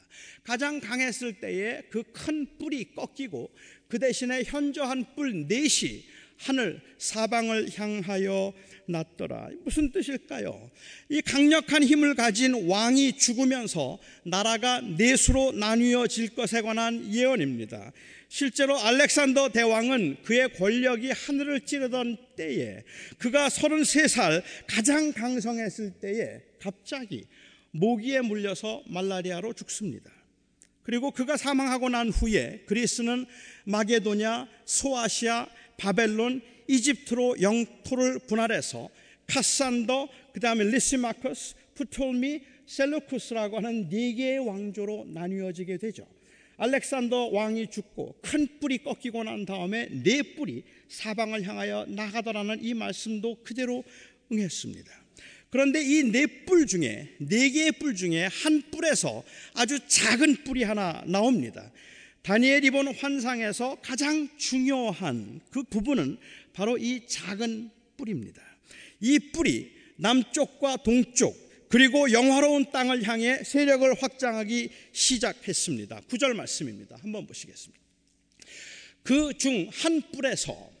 가장 0.43 0.79
강했을 0.81 1.39
때에 1.39 1.83
그 1.89 2.03
큰 2.11 2.57
뿔이 2.57 2.95
꺾이고 2.95 3.49
그 3.87 3.97
대신에 3.99 4.43
현저한 4.43 5.15
뿔 5.15 5.47
넷이 5.47 6.05
하늘 6.37 6.81
사방을 6.97 7.69
향하여 7.75 8.53
났더라. 8.87 9.49
무슨 9.63 9.91
뜻일까요? 9.91 10.69
이 11.09 11.21
강력한 11.21 11.83
힘을 11.83 12.15
가진 12.15 12.67
왕이 12.67 13.17
죽으면서 13.17 13.99
나라가 14.23 14.81
넷으로 14.81 15.53
나뉘어질 15.53 16.35
것에 16.35 16.61
관한 16.61 17.13
예언입니다. 17.13 17.91
실제로 18.27 18.77
알렉산더 18.77 19.49
대왕은 19.49 20.17
그의 20.23 20.53
권력이 20.53 21.11
하늘을 21.11 21.61
찌르던 21.61 22.17
때에 22.35 22.83
그가 23.17 23.47
33살 23.47 24.43
가장 24.67 25.13
강성했을 25.13 25.93
때에 26.01 26.41
갑자기 26.59 27.25
모기에 27.71 28.21
물려서 28.21 28.83
말라리아로 28.87 29.53
죽습니다. 29.53 30.11
그리고 30.83 31.11
그가 31.11 31.35
사망하고 31.35 31.89
난 31.89 32.09
후에 32.09 32.63
그리스는 32.67 33.25
마게도냐, 33.65 34.47
소아시아, 34.65 35.47
바벨론, 35.77 36.41
이집트로 36.67 37.41
영토를 37.41 38.19
분할해서 38.27 38.89
카산더, 39.27 40.07
그 40.33 40.39
다음에 40.39 40.63
리시마커스, 40.65 41.55
푸톨미, 41.75 42.41
셀루쿠스라고 42.65 43.57
하는 43.57 43.89
네 43.89 44.13
개의 44.13 44.39
왕조로 44.39 45.07
나뉘어지게 45.13 45.77
되죠. 45.77 46.07
알렉산더 46.57 47.27
왕이 47.33 47.67
죽고 47.69 48.15
큰 48.21 48.47
뿔이 48.59 48.77
꺾이고 48.79 49.23
난 49.23 49.45
다음에 49.45 49.87
네 49.91 50.21
뿔이 50.21 50.63
사방을 50.87 51.43
향하여 51.43 51.85
나가더라는 51.89 52.63
이 52.63 52.73
말씀도 52.73 53.43
그대로 53.43 53.83
응했습니다. 54.31 54.89
그런데 55.49 55.81
이 55.81 56.03
네 56.11 56.25
뿔 56.45 56.65
중에 56.65 57.09
네 57.19 57.49
개의 57.49 57.73
뿔 57.73 57.93
중에 57.95 58.25
한 58.31 58.61
뿔에서 58.71 59.23
아주 59.53 59.79
작은 59.87 60.43
뿔이 60.45 60.63
하나 60.63 61.03
나옵니다. 61.05 61.71
다니엘이 62.25 62.71
본 62.71 62.87
환상에서 62.87 63.77
가장 63.83 64.27
중요한 64.35 65.41
그 65.51 65.61
부분은 65.61 66.17
바로 66.53 66.75
이 66.75 67.05
작은 67.05 67.69
뿔입니다. 67.97 68.41
이 68.99 69.19
뿔이 69.19 69.69
남쪽과 69.97 70.77
동쪽 70.77 71.37
그리고 71.69 72.11
영화로운 72.11 72.71
땅을 72.71 73.03
향해 73.07 73.43
세력을 73.43 74.01
확장하기 74.01 74.69
시작했습니다. 74.91 76.01
구절 76.09 76.33
말씀입니다. 76.33 76.97
한번 76.99 77.27
보시겠습니다. 77.27 77.79
그 79.03 79.31
중 79.37 79.69
한 79.71 80.01
뿔에서 80.11 80.71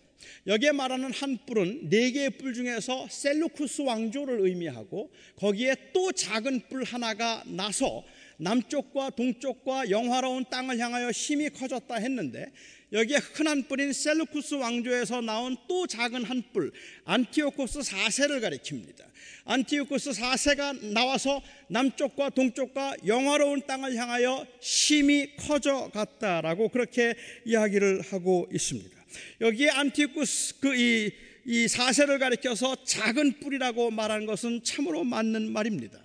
여기에 0.47 0.73
말하는 0.73 1.11
한 1.11 1.39
뿔은 1.47 1.89
네 1.89 2.11
개의 2.11 2.29
뿔 2.29 2.53
중에서 2.53 3.07
셀루쿠스 3.09 3.81
왕조를 3.81 4.41
의미하고 4.41 5.11
거기에 5.37 5.75
또 5.91 6.11
작은 6.11 6.61
뿔 6.69 6.83
하나가 6.83 7.41
나서 7.47 8.03
남쪽과 8.37 9.11
동쪽과 9.11 9.89
영화로운 9.89 10.45
땅을 10.49 10.77
향하여 10.77 11.09
힘이 11.09 11.49
커졌다 11.49 11.95
했는데 11.95 12.51
여기에 12.91 13.17
한 13.33 13.63
뿔인 13.63 13.91
셀루쿠스 13.91 14.55
왕조에서 14.55 15.21
나온 15.21 15.57
또 15.67 15.87
작은 15.87 16.23
한 16.23 16.43
뿔, 16.53 16.71
안티오코스 17.05 17.79
4세를 17.79 18.39
가리킵니다. 18.41 19.03
안티오코스 19.45 20.11
4세가 20.11 20.93
나와서 20.93 21.41
남쪽과 21.69 22.29
동쪽과 22.29 22.97
영화로운 23.07 23.65
땅을 23.65 23.95
향하여 23.95 24.45
힘이 24.61 25.35
커져 25.37 25.89
갔다라고 25.91 26.69
그렇게 26.69 27.15
이야기를 27.45 28.01
하고 28.01 28.47
있습니다. 28.53 28.94
여기에 29.41 29.69
안티오코스 29.69 30.59
그 30.59 30.75
이 30.75 31.25
이 31.47 31.67
4세를 31.67 32.17
가리켜서 32.17 32.75
작은 32.83 33.39
뿔이라고 33.39 33.91
말하는 33.91 34.25
것은 34.25 34.63
참으로 34.63 35.03
맞는 35.03 35.51
말입니다. 35.51 35.99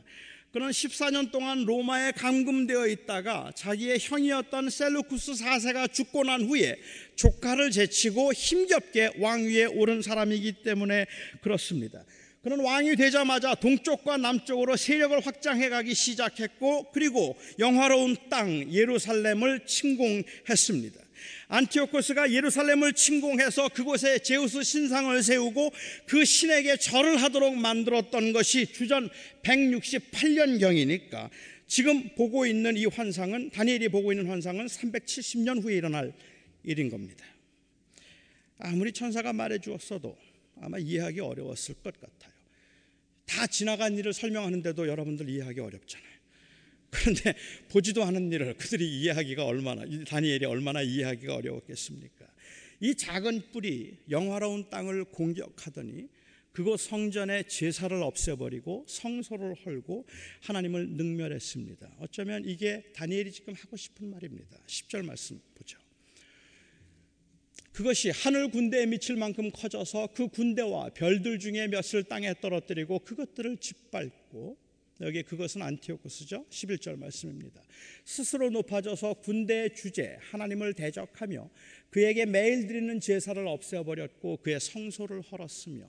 그는 0.53 0.69
14년 0.69 1.31
동안 1.31 1.65
로마에 1.65 2.13
감금되어 2.13 2.89
있다가 2.89 3.53
자기의 3.55 3.99
형이었던 4.01 4.69
셀루쿠스 4.69 5.33
4세가 5.33 5.93
죽고 5.93 6.25
난 6.25 6.43
후에 6.43 6.77
조카를 7.17 7.71
제치고 7.71 8.35
힘겹게 8.35 9.13
왕위에 9.19 9.67
오른 9.67 10.03
사람이기 10.03 10.63
때문에 10.63 11.07
그렇습니다. 11.41 12.05
그는 12.43 12.61
왕이 12.61 12.97
되자마자 12.97 13.55
동쪽과 13.55 14.19
남쪽으로 14.19 14.77
세력을 14.77 15.19
확장해 15.25 15.69
가기 15.71 15.95
시작했고 15.95 16.91
그리고 16.91 17.39
영화로운 17.59 18.17
땅 18.29 18.71
예루살렘을 18.73 19.65
침공했습니다. 19.67 21.01
안티오코스가 21.51 22.33
예루살렘을 22.33 22.93
침공해서 22.93 23.69
그곳에 23.69 24.21
제우스 24.21 24.63
신상을 24.63 25.23
세우고 25.23 25.73
그 26.07 26.25
신에게 26.25 26.77
절을 26.77 27.21
하도록 27.23 27.55
만들었던 27.57 28.33
것이 28.33 28.67
주전 28.73 29.11
168년경이니까 29.43 31.29
지금 31.67 32.09
보고 32.15 32.47
있는 32.47 32.77
이 32.77 32.87
환상은 32.87 33.51
다니엘이 33.51 33.89
보고 33.89 34.13
있는 34.13 34.29
환상은 34.29 34.67
370년 34.67 35.63
후에 35.63 35.75
일어날 35.77 36.13
일인 36.63 36.89
겁니다. 36.89 37.25
아무리 38.59 38.93
천사가 38.93 39.33
말해 39.33 39.59
주었어도 39.59 40.17
아마 40.61 40.79
이해하기 40.79 41.21
어려웠을 41.21 41.75
것 41.77 41.99
같아요. 42.01 42.33
다 43.27 43.47
지나간 43.47 43.97
일을 43.97 44.13
설명하는데도 44.13 44.87
여러분들 44.87 45.29
이해하기 45.29 45.61
어렵잖아요. 45.61 46.20
그런데 46.91 47.35
보지도 47.69 48.05
않은 48.05 48.33
일을 48.33 48.55
그들이 48.55 49.01
이해하기가 49.01 49.45
얼마나 49.45 49.85
다니엘이 50.07 50.45
얼마나 50.45 50.83
이해하기가 50.83 51.37
어려웠겠습니까? 51.37 52.27
이 52.81 52.95
작은 52.95 53.53
뿔이 53.53 53.99
영화로운 54.11 54.71
땅을 54.71 55.05
공격하더니 55.07 56.09
그곳 56.53 56.81
성전의 56.81 57.49
제사를 57.49 58.03
없애버리고 58.03 58.85
성소를 58.89 59.55
헐고 59.65 60.07
하나님을 60.43 60.91
능멸했습니다. 60.91 61.97
어쩌면 62.01 62.45
이게 62.45 62.83
다니엘이 62.95 63.31
지금 63.31 63.55
하고 63.55 63.77
싶은 63.77 64.11
말입니다. 64.11 64.59
10절 64.67 65.05
말씀 65.05 65.41
보죠. 65.55 65.79
그것이 67.73 68.11
하늘 68.11 68.51
군대에 68.51 68.87
미칠 68.87 69.17
만큼 69.17 69.51
커져서 69.53 70.09
그 70.15 70.29
군대와 70.29 70.91
별들 70.91 71.39
중에 71.39 71.69
몇을 71.69 72.05
땅에 72.09 72.35
떨어뜨리고 72.41 72.99
그것들을 73.01 73.59
짓밟고 73.59 74.59
여기 75.01 75.23
그것은 75.23 75.63
안티오코스죠. 75.63 76.47
11절 76.51 76.99
말씀입니다. 76.99 77.63
스스로 78.05 78.51
높아져서 78.51 79.15
군대의 79.15 79.75
주제 79.75 80.19
하나님을 80.21 80.75
대적하며 80.75 81.49
그에게 81.91 82.27
매일 82.27 82.67
드리는 82.67 83.01
제사를 83.01 83.47
없애 83.47 83.83
버렸고 83.83 84.39
그의 84.39 84.61
성소를 84.61 85.23
헐었으며 85.23 85.87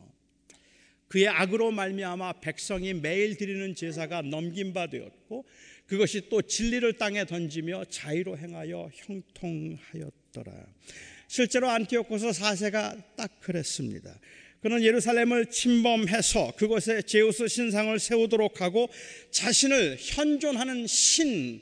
그의 1.08 1.28
악으로 1.28 1.72
말미암아 1.72 2.40
백성이 2.40 2.94
매일 2.94 3.36
드리는 3.36 3.76
제사가 3.76 4.22
넘긴 4.22 4.74
바 4.74 4.88
되었고 4.88 5.46
그것이 5.86 6.30
또 6.30 6.42
진리를 6.42 6.94
땅에 6.94 7.26
던지며 7.26 7.84
자의로 7.90 8.38
행하여 8.38 8.90
형통하였더라. 8.94 10.54
실제로 11.28 11.70
안티오코스 11.70 12.28
4세가 12.28 13.16
딱 13.18 13.42
그랬습니다. 13.42 14.18
그는 14.62 14.84
예루살렘을 14.84 15.48
침범해서 15.48 16.54
그곳에 16.56 17.02
제우스 17.02 17.48
신상을 17.48 17.98
세우도록 18.00 18.62
하고 18.62 18.90
자신을 19.32 19.98
현존하는 20.00 20.86
신 20.86 21.62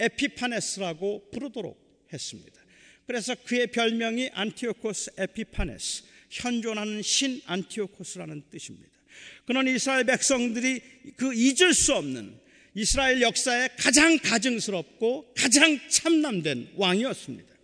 에피파네스라고 0.00 1.30
부르도록 1.30 1.78
했습니다. 2.12 2.60
그래서 3.06 3.36
그의 3.44 3.68
별명이 3.68 4.30
안티오코스 4.32 5.12
에피파네스, 5.16 6.02
현존하는 6.30 7.02
신 7.02 7.40
안티오코스라는 7.46 8.42
뜻입니다. 8.50 8.90
그는 9.46 9.68
이스라엘 9.68 10.04
백성들이 10.04 10.80
그 11.16 11.32
잊을 11.32 11.72
수 11.72 11.94
없는 11.94 12.38
이스라엘 12.74 13.22
역사에 13.22 13.68
가장 13.78 14.18
가증스럽고 14.18 15.32
가장 15.34 15.78
참남된 15.88 16.72
왕이었습니다. 16.74 17.55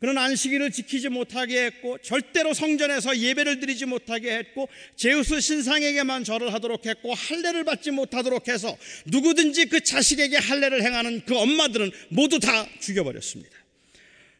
그는 0.00 0.16
안식일을 0.16 0.70
지키지 0.70 1.10
못하게 1.10 1.64
했고 1.66 1.98
절대로 1.98 2.54
성전에서 2.54 3.18
예배를 3.18 3.60
드리지 3.60 3.84
못하게 3.84 4.32
했고 4.32 4.66
제우스 4.96 5.40
신상에게만 5.40 6.24
절을 6.24 6.54
하도록 6.54 6.84
했고 6.86 7.12
할례를 7.12 7.64
받지 7.64 7.90
못하도록 7.90 8.48
해서 8.48 8.74
누구든지 9.04 9.66
그 9.66 9.82
자식에게 9.82 10.38
할례를 10.38 10.82
행하는 10.82 11.22
그 11.26 11.36
엄마들은 11.36 11.90
모두 12.08 12.40
다 12.40 12.66
죽여버렸습니다. 12.80 13.60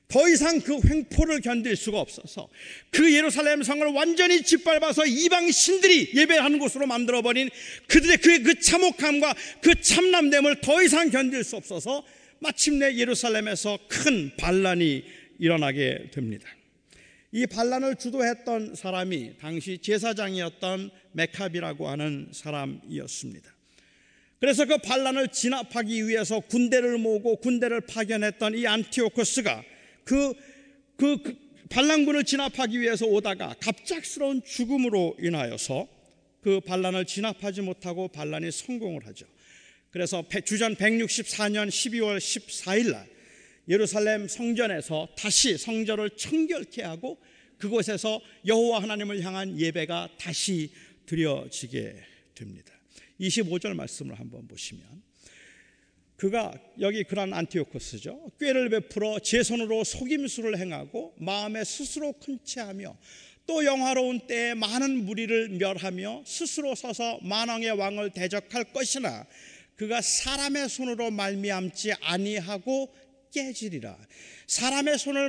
더 0.09 0.29
이상 0.31 0.61
그 0.61 0.81
횡포를 0.83 1.43
견딜 1.43 1.77
수가 1.77 2.01
없어서 2.01 2.49
그 2.91 3.15
예루살렘 3.15 3.63
성을 3.63 3.87
완전히 3.89 4.43
짓밟아서 4.43 5.05
이방 5.05 5.51
신들이 5.51 6.11
예배하는 6.15 6.59
곳으로 6.59 6.87
만들어버린 6.87 7.51
그들의 7.87 8.17
그, 8.17 8.43
그 8.43 8.59
참혹함과 8.59 9.35
그 9.61 9.79
참남됨을 9.81 10.63
더 10.63 10.83
이상 10.83 11.11
견딜 11.11 11.45
수 11.45 11.57
없어서 11.57 12.03
마침내 12.41 12.97
예루살렘에서 12.97 13.79
큰 13.89 14.33
반란이 14.39 15.20
일어나게 15.41 16.11
됩니다. 16.13 16.47
이 17.33 17.47
반란을 17.47 17.97
주도했던 17.97 18.75
사람이 18.75 19.39
당시 19.41 19.79
제사장이었던 19.79 20.91
메카비라고 21.13 21.89
하는 21.89 22.29
사람이었습니다. 22.33 23.51
그래서 24.39 24.65
그 24.65 24.79
반란을 24.79 25.29
진압하기 25.29 26.09
위해서 26.09 26.41
군대를 26.41 26.99
모으고 26.99 27.37
군대를 27.37 27.83
파견했던 27.83 28.57
이 28.57 28.67
안티오코스가 28.67 29.65
그, 30.05 30.35
그, 30.97 31.23
그 31.23 31.37
반란군을 31.71 32.25
진압하기 32.25 32.81
위해서 32.81 33.07
오다가 33.07 33.55
갑작스러운 33.61 34.43
죽음으로 34.45 35.17
인하여서 35.21 35.89
그 36.43 36.61
반란을 36.61 37.05
진압하지 37.05 37.63
못하고 37.63 38.09
반란이 38.09 38.51
성공을 38.51 39.07
하죠. 39.07 39.27
그래서 39.91 40.25
주전 40.45 40.75
164년 40.77 41.69
12월 41.69 42.19
14일 42.19 42.93
날 42.93 43.20
예루살렘 43.71 44.27
성전에서 44.27 45.09
다시 45.17 45.57
성전을 45.57 46.11
청결케 46.11 46.83
하고 46.83 47.19
그곳에서 47.57 48.21
여호와 48.45 48.83
하나님을 48.83 49.23
향한 49.23 49.59
예배가 49.59 50.09
다시 50.19 50.73
드려지게 51.07 51.95
됩니다. 52.35 52.75
25절 53.21 53.75
말씀을 53.75 54.19
한번 54.19 54.49
보시면 54.49 54.83
그가 56.17 56.53
여기 56.81 57.05
그런 57.05 57.33
안티오코스죠. 57.33 58.33
꾀를 58.41 58.71
베풀어 58.71 59.21
제 59.21 59.45
손으로 59.45 59.85
속임수를 59.85 60.59
행하고 60.59 61.15
마음에 61.19 61.63
스스로 61.63 62.13
큰 62.15 62.41
채하며 62.45 62.97
또 63.47 63.65
영화로운 63.65 64.27
때에 64.27 64.55
많은 64.55 65.05
무리를 65.05 65.49
멸하며 65.51 66.25
스스로 66.27 66.75
서서 66.75 67.21
만왕의 67.23 67.71
왕을 67.71 68.11
대적할 68.11 68.73
것이나 68.73 69.27
그가 69.77 70.03
사람의 70.03 70.69
손으로 70.69 71.11
말미암지 71.11 71.93
아니하고 72.03 72.93
깨지리라. 73.33 73.97
사람의 74.47 74.99
손을 74.99 75.29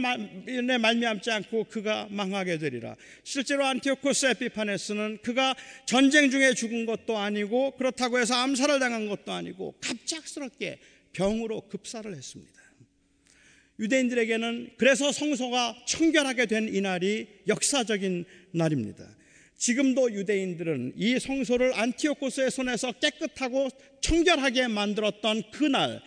말미암지 0.79 1.29
않고 1.31 1.65
그가 1.65 2.07
망하게 2.09 2.57
되리라. 2.57 2.95
실제로 3.23 3.65
안티오코스 3.65 4.25
에피파네스는 4.27 5.19
그가 5.21 5.55
전쟁 5.85 6.29
중에 6.31 6.53
죽은 6.53 6.85
것도 6.85 7.17
아니고 7.17 7.71
그렇다고 7.77 8.19
해서 8.19 8.35
암살을 8.35 8.79
당한 8.79 9.07
것도 9.07 9.31
아니고 9.31 9.75
갑작스럽게 9.81 10.79
병으로 11.13 11.67
급사를 11.67 12.11
했습니다. 12.13 12.61
유대인들에게는 13.79 14.71
그래서 14.77 15.11
성소가 15.11 15.75
청결하게 15.87 16.45
된 16.45 16.73
이날이 16.73 17.27
역사적인 17.47 18.25
날입니다. 18.51 19.07
지금도 19.57 20.13
유대인들은 20.13 20.93
이 20.95 21.19
성소를 21.19 21.73
안티오코스의 21.75 22.49
손에서 22.49 22.91
깨끗하고 22.93 23.69
청결하게 24.01 24.67
만들었던 24.67 25.43
그날 25.51 26.01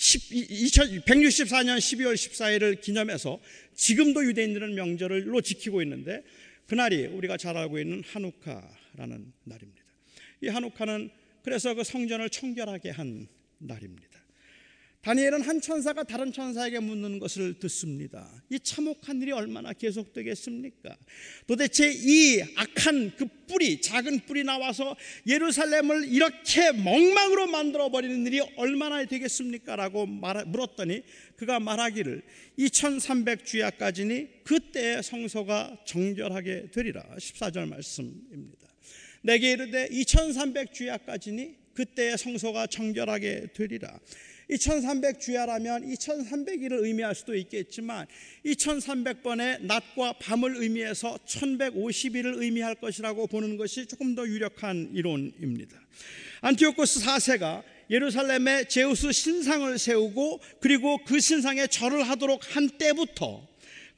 164년 0.00 1.76
12월 1.76 2.14
14일을 2.14 2.80
기념해서 2.80 3.38
지금도 3.74 4.24
유대인들은 4.24 4.74
명절로 4.74 5.40
지키고 5.42 5.82
있는데 5.82 6.22
그날이 6.66 7.06
우리가 7.06 7.36
잘 7.36 7.56
알고 7.56 7.78
있는 7.78 8.02
한우카라는 8.06 9.32
날입니다. 9.44 9.84
이 10.42 10.48
한우카는 10.48 11.10
그래서 11.42 11.74
그 11.74 11.84
성전을 11.84 12.30
청결하게 12.30 12.90
한 12.90 13.28
날입니다. 13.58 14.19
다니엘은 15.02 15.40
한 15.40 15.62
천사가 15.62 16.02
다른 16.02 16.30
천사에게 16.30 16.78
묻는 16.78 17.18
것을 17.18 17.58
듣습니다. 17.58 18.30
이 18.50 18.60
참혹한 18.60 19.22
일이 19.22 19.32
얼마나 19.32 19.72
계속되겠습니까? 19.72 20.94
도대체 21.46 21.90
이 21.90 22.42
악한 22.54 23.16
그 23.16 23.24
뿌리, 23.48 23.80
작은 23.80 24.20
뿌리 24.26 24.44
나와서 24.44 24.94
예루살렘을 25.26 26.06
이렇게 26.06 26.72
멍망으로 26.72 27.46
만들어버리는 27.46 28.26
일이 28.26 28.40
얼마나 28.56 29.02
되겠습니까? 29.06 29.74
라고 29.76 30.04
말, 30.04 30.44
물었더니 30.44 31.02
그가 31.36 31.60
말하기를 31.60 32.22
2300주야까지니 32.58 34.44
그때 34.44 35.00
성소가 35.00 35.78
정결하게 35.86 36.72
되리라. 36.72 37.02
14절 37.16 37.66
말씀입니다. 37.68 38.68
내게 39.22 39.52
이르되 39.52 39.88
2300주야까지니 39.88 41.60
그때의 41.72 42.18
성소가 42.18 42.66
정결하게 42.66 43.48
되리라. 43.54 43.98
2300주야라면 44.50 45.86
2300일을 45.96 46.84
의미할 46.84 47.14
수도 47.14 47.34
있겠지만 47.34 48.06
2300번의 48.44 49.62
낮과 49.62 50.14
밤을 50.14 50.56
의미해서 50.56 51.18
1150일을 51.26 52.42
의미할 52.42 52.74
것이라고 52.74 53.26
보는 53.26 53.56
것이 53.56 53.86
조금 53.86 54.14
더 54.14 54.26
유력한 54.26 54.90
이론입니다. 54.92 55.80
안티오코스 56.42 57.00
4세가 57.00 57.62
예루살렘에 57.90 58.64
제우스 58.64 59.12
신상을 59.12 59.78
세우고 59.78 60.40
그리고 60.60 60.98
그 61.04 61.20
신상에 61.20 61.66
절을 61.66 62.08
하도록 62.08 62.40
한 62.56 62.68
때부터 62.70 63.48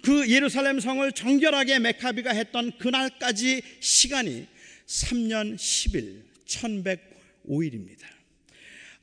그 0.03 0.29
예루살렘 0.29 0.81
성을 0.81 1.13
정결하게 1.13 1.79
메카비가 1.79 2.33
했던 2.33 2.73
그날까지 2.79 3.63
시간이 3.81 4.47
3년 4.87 5.55
10일 5.55 6.23
1105일입니다. 6.47 8.22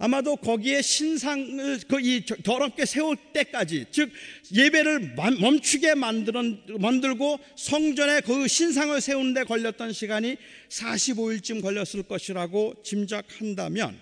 아마도 0.01 0.37
거기에 0.37 0.81
신상을 0.81 1.79
이 2.01 2.25
더럽게 2.43 2.85
세울 2.85 3.17
때까지 3.33 3.87
즉 3.91 4.09
예배를 4.55 5.15
멈추게 5.41 5.95
만들고 5.95 7.39
성전에 7.57 8.21
그 8.21 8.47
신상을 8.47 8.99
세우는 8.99 9.33
데 9.33 9.43
걸렸던 9.43 9.91
시간이 9.91 10.37
45일쯤 10.69 11.61
걸렸을 11.61 12.03
것이라고 12.03 12.75
짐작한다면 12.81 13.99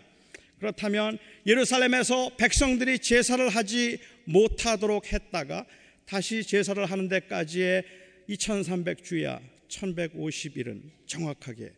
그렇다면 0.59 1.17
예루살렘에서 1.47 2.29
백성들이 2.37 2.99
제사를 2.99 3.49
하지 3.49 3.97
못하도록 4.25 5.11
했다가 5.11 5.65
다시 6.05 6.43
제사를 6.43 6.85
하는 6.85 7.09
데까지의 7.09 7.83
2300주야 8.29 9.39
1150일은 9.67 10.81
정확하게 11.07 11.71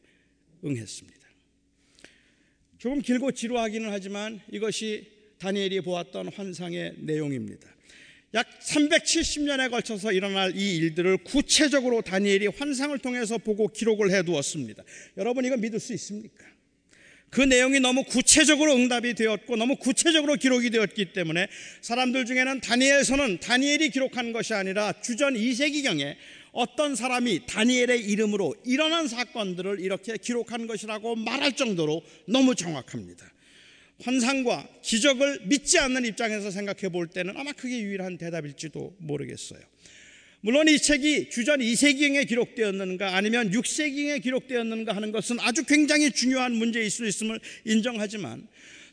응했습니다. 0.65 1.18
조금 2.79 3.01
길고 3.01 3.33
지루하기는 3.33 3.91
하지만 3.91 4.39
이것이 4.49 5.05
다니엘이 5.37 5.81
보았던 5.81 6.29
환상의 6.29 6.93
내용입니다. 6.99 7.67
약 8.35 8.47
370년에 8.61 9.69
걸쳐서 9.69 10.13
일어날 10.13 10.55
이 10.55 10.77
일들을 10.77 11.17
구체적으로 11.17 12.01
다니엘이 12.01 12.47
환상을 12.47 12.97
통해서 12.99 13.37
보고 13.37 13.67
기록을 13.67 14.11
해 14.11 14.23
두었습니다. 14.23 14.83
여러분 15.17 15.43
이거 15.43 15.57
믿을 15.57 15.77
수 15.79 15.93
있습니까? 15.93 16.45
그 17.29 17.41
내용이 17.41 17.81
너무 17.81 18.05
구체적으로 18.05 18.73
응답이 18.73 19.13
되었고 19.13 19.57
너무 19.57 19.75
구체적으로 19.75 20.35
기록이 20.35 20.69
되었기 20.69 21.11
때문에 21.11 21.47
사람들 21.81 22.25
중에는 22.25 22.61
다니엘서는 22.61 23.39
다니엘이 23.39 23.89
기록한 23.89 24.31
것이 24.31 24.53
아니라 24.53 24.93
주전 25.01 25.33
2세기경에 25.33 26.15
어떤 26.51 26.95
사람이 26.95 27.45
다니엘의 27.45 28.05
이름으로 28.05 28.55
일어난 28.65 29.07
사건들을 29.07 29.79
이렇게 29.79 30.17
기록한 30.17 30.67
것이라고 30.67 31.15
말할 31.15 31.55
정도로 31.55 32.01
너무 32.27 32.55
정확합니다. 32.55 33.31
환상과 34.01 34.67
기적을 34.81 35.41
믿지 35.45 35.77
않는 35.77 36.05
입장에서 36.05 36.51
생각해 36.51 36.89
볼 36.89 37.07
때는 37.07 37.35
아마 37.37 37.51
그게 37.51 37.79
유일한 37.81 38.17
대답일지도 38.17 38.95
모르겠어요. 38.99 39.59
물론 40.41 40.69
이 40.69 40.79
책이 40.79 41.29
주전 41.29 41.59
2세기경에 41.59 42.25
기록되었는가 42.25 43.17
아니면 43.17 43.51
6세기경에 43.51 44.23
기록되었는가 44.23 44.95
하는 44.95 45.11
것은 45.11 45.37
아주 45.41 45.65
굉장히 45.65 46.11
중요한 46.11 46.53
문제일 46.53 46.89
수 46.89 47.05
있음을 47.05 47.41
인정하지만 47.65 48.47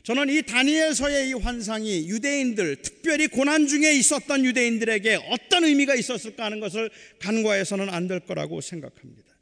저는 0.07 0.29
이 0.29 0.41
다니엘서의 0.41 1.27
이 1.27 1.33
환상이 1.33 2.07
유대인들, 2.07 2.77
특별히 2.77 3.27
고난 3.27 3.67
중에 3.67 3.91
있었던 3.91 4.45
유대인들에게 4.45 5.19
어떤 5.31 5.65
의미가 5.65 5.95
있었을까 5.95 6.45
하는 6.45 6.61
것을 6.61 6.89
간과해서는 7.19 7.89
안 7.89 8.07
될 8.07 8.21
거라고 8.21 8.61
생각합니다. 8.61 9.35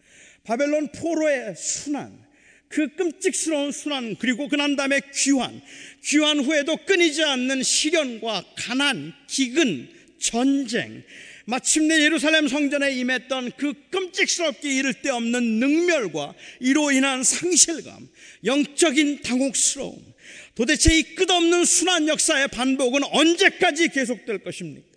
바벨론 0.44 0.88
포로의 0.88 1.54
순환, 1.56 2.20
그 2.68 2.88
끔찍스러운 2.96 3.72
순환, 3.72 4.16
그리고 4.16 4.48
그난 4.48 4.76
다음에 4.76 5.02
귀환, 5.14 5.62
귀환 6.04 6.40
후에도 6.40 6.78
끊이지 6.78 7.24
않는 7.24 7.62
시련과 7.62 8.44
가난, 8.56 9.14
기근, 9.28 9.88
전쟁, 10.18 11.04
마침내 11.46 12.02
예루살렘 12.02 12.48
성전에 12.48 12.92
임했던 12.96 13.52
그 13.58 13.74
끔찍스럽게 13.92 14.74
이를 14.80 14.96
데 14.96 15.12
없는 15.12 15.60
능멸과 15.60 16.34
이로 16.60 16.92
인한 16.92 17.24
상실감, 17.24 18.10
영적인 18.44 19.22
당혹스러움, 19.22 20.15
도대체 20.56 20.98
이 20.98 21.04
끝없는 21.16 21.66
순환 21.66 22.08
역사의 22.08 22.48
반복은 22.48 23.04
언제까지 23.04 23.90
계속될 23.90 24.40
것입니까? 24.40 24.96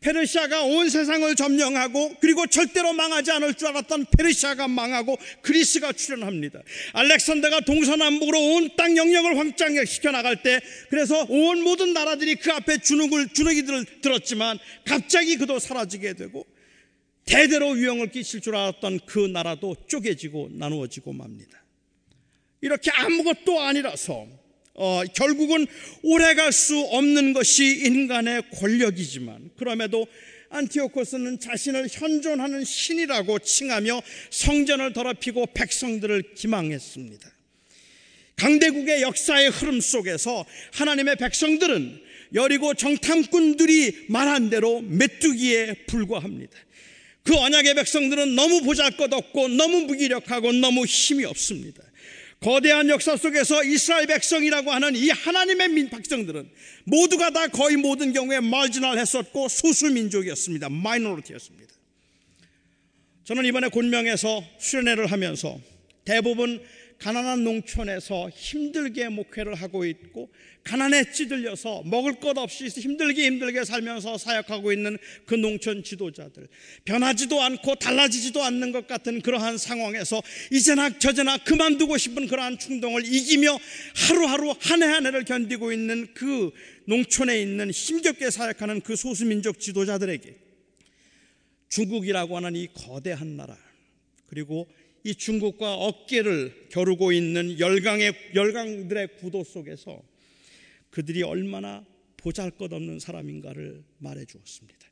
페르시아가 0.00 0.62
온 0.62 0.88
세상을 0.90 1.34
점령하고 1.34 2.16
그리고 2.20 2.46
절대로 2.46 2.92
망하지 2.92 3.30
않을 3.32 3.54
줄 3.54 3.68
알았던 3.68 4.06
페르시아가 4.16 4.68
망하고 4.68 5.18
그리스가 5.42 5.92
출현합니다. 5.92 6.60
알렉산더가 6.92 7.60
동서남북으로 7.60 8.38
온 8.38 8.76
땅 8.76 8.96
영역을 8.96 9.38
확장시켜 9.38 10.10
나갈 10.10 10.42
때 10.42 10.60
그래서 10.90 11.24
온 11.28 11.62
모든 11.62 11.92
나라들이 11.94 12.36
그 12.36 12.52
앞에 12.52 12.78
주눅을 12.78 13.28
주눅이들을 13.32 14.00
들었지만 14.02 14.58
갑자기 14.84 15.36
그도 15.36 15.58
사라지게 15.58 16.12
되고 16.12 16.46
대대로 17.24 17.70
위용을 17.70 18.10
끼칠 18.10 18.40
줄 18.42 18.54
알았던 18.54 19.00
그 19.06 19.18
나라도 19.26 19.76
쪼개지고 19.88 20.50
나누어지고 20.52 21.12
맙니다. 21.14 21.64
이렇게 22.60 22.90
아무것도 22.90 23.60
아니라서 23.60 24.28
어, 24.76 25.02
결국은 25.14 25.66
오래 26.02 26.34
갈 26.34 26.52
수 26.52 26.78
없는 26.78 27.32
것이 27.32 27.82
인간의 27.84 28.42
권력이지만 28.52 29.50
그럼에도 29.56 30.06
안티오코스는 30.48 31.40
자신을 31.40 31.88
현존하는 31.90 32.64
신이라고 32.64 33.40
칭하며 33.40 34.00
성전을 34.30 34.92
더럽히고 34.92 35.46
백성들을 35.54 36.34
기망했습니다. 36.34 37.30
강대국의 38.36 39.02
역사의 39.02 39.50
흐름 39.50 39.80
속에서 39.80 40.46
하나님의 40.72 41.16
백성들은 41.16 42.00
여리고 42.34 42.74
정탐꾼들이 42.74 44.06
말한 44.08 44.50
대로 44.50 44.82
메뚜기에 44.82 45.86
불과합니다. 45.86 46.52
그 47.22 47.34
언약의 47.34 47.74
백성들은 47.74 48.34
너무 48.34 48.62
보잘것없고 48.62 49.48
너무 49.48 49.82
무기력하고 49.82 50.52
너무 50.52 50.84
힘이 50.84 51.24
없습니다. 51.24 51.82
거대한 52.40 52.88
역사 52.90 53.16
속에서 53.16 53.64
이스라엘 53.64 54.06
백성이라고 54.06 54.70
하는 54.70 54.94
이 54.94 55.08
하나님의 55.10 55.88
백성들은 55.88 56.50
모두가 56.84 57.30
다 57.30 57.48
거의 57.48 57.76
모든 57.76 58.12
경우에 58.12 58.40
말지널 58.40 58.98
했었고 58.98 59.48
소수 59.48 59.90
민족이었습니다. 59.90 60.68
마이너리티였습니다. 60.68 61.74
저는 63.24 63.44
이번에 63.46 63.68
곤명에서 63.68 64.44
수련회를 64.58 65.06
하면서 65.06 65.58
대부분 66.04 66.62
가난한 66.98 67.44
농촌에서 67.44 68.30
힘들게 68.30 69.08
목회를 69.10 69.54
하고 69.54 69.84
있고 69.84 70.30
가난에 70.64 71.12
찌들려서 71.12 71.82
먹을 71.84 72.18
것 72.18 72.36
없이 72.38 72.66
힘들게 72.68 73.26
힘들게 73.26 73.64
살면서 73.64 74.18
사역하고 74.18 74.72
있는 74.72 74.98
그 75.26 75.34
농촌 75.34 75.84
지도자들. 75.84 76.48
변하지도 76.84 77.40
않고 77.40 77.76
달라지지도 77.76 78.42
않는 78.42 78.72
것 78.72 78.86
같은 78.88 79.20
그러한 79.20 79.58
상황에서 79.58 80.22
이제나 80.50 80.98
저제나 80.98 81.38
그만두고 81.38 81.98
싶은 81.98 82.26
그러한 82.26 82.58
충동을 82.58 83.04
이기며 83.04 83.58
하루하루 84.08 84.54
한 84.58 84.82
해 84.82 84.86
한 84.86 85.04
해를 85.06 85.24
견디고 85.24 85.72
있는 85.72 86.08
그 86.14 86.50
농촌에 86.86 87.40
있는 87.40 87.70
힘겹게 87.70 88.30
사역하는 88.30 88.80
그 88.80 88.96
소수민족 88.96 89.60
지도자들에게 89.60 90.34
중국이라고 91.68 92.36
하는 92.36 92.56
이 92.56 92.68
거대한 92.72 93.36
나라 93.36 93.56
그리고 94.26 94.68
이 95.06 95.14
중국과 95.14 95.74
어깨를 95.74 96.66
겨루고 96.68 97.12
있는 97.12 97.60
열강의 97.60 98.12
열강들의 98.34 99.18
구도 99.18 99.44
속에서 99.44 100.02
그들이 100.90 101.22
얼마나 101.22 101.86
보잘것없는 102.16 102.98
사람인가를 102.98 103.84
말해 103.98 104.24
주었습니다. 104.24 104.90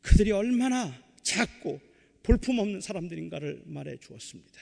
그들이 0.00 0.30
얼마나 0.30 0.96
작고 1.24 1.80
볼품없는 2.22 2.80
사람들인가를 2.80 3.62
말해 3.66 3.96
주었습니다. 3.96 4.60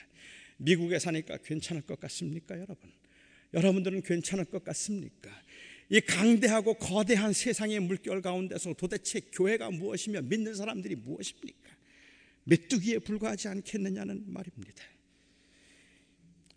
미국에 0.56 0.98
사니까 0.98 1.36
괜찮을 1.44 1.82
것 1.82 2.00
같습니까, 2.00 2.54
여러분? 2.54 2.90
여러분들은 3.52 4.00
괜찮을 4.00 4.46
것 4.46 4.64
같습니까? 4.64 5.30
이 5.90 6.00
강대하고 6.00 6.78
거대한 6.78 7.34
세상의 7.34 7.80
물결 7.80 8.22
가운데서 8.22 8.72
도대체 8.78 9.20
교회가 9.30 9.70
무엇이며 9.72 10.22
믿는 10.22 10.54
사람들이 10.54 10.94
무엇입니까? 10.96 11.77
메뚜기에 12.48 13.00
불과하지 13.00 13.48
않겠느냐는 13.48 14.24
말입니다. 14.26 14.82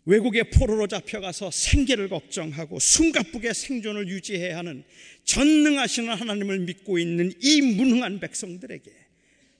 외국의 0.04 0.50
포로로 0.50 0.88
잡혀가서 0.88 1.50
생계를 1.52 2.08
걱정하고 2.08 2.80
숨가쁘게 2.80 3.52
생존을 3.52 4.08
유지해야 4.08 4.58
하는 4.58 4.82
전능하시는 5.24 6.12
하나님을 6.12 6.60
믿고 6.60 6.98
있는 6.98 7.32
이 7.40 7.60
무능한 7.60 8.18
백성들에게 8.18 8.90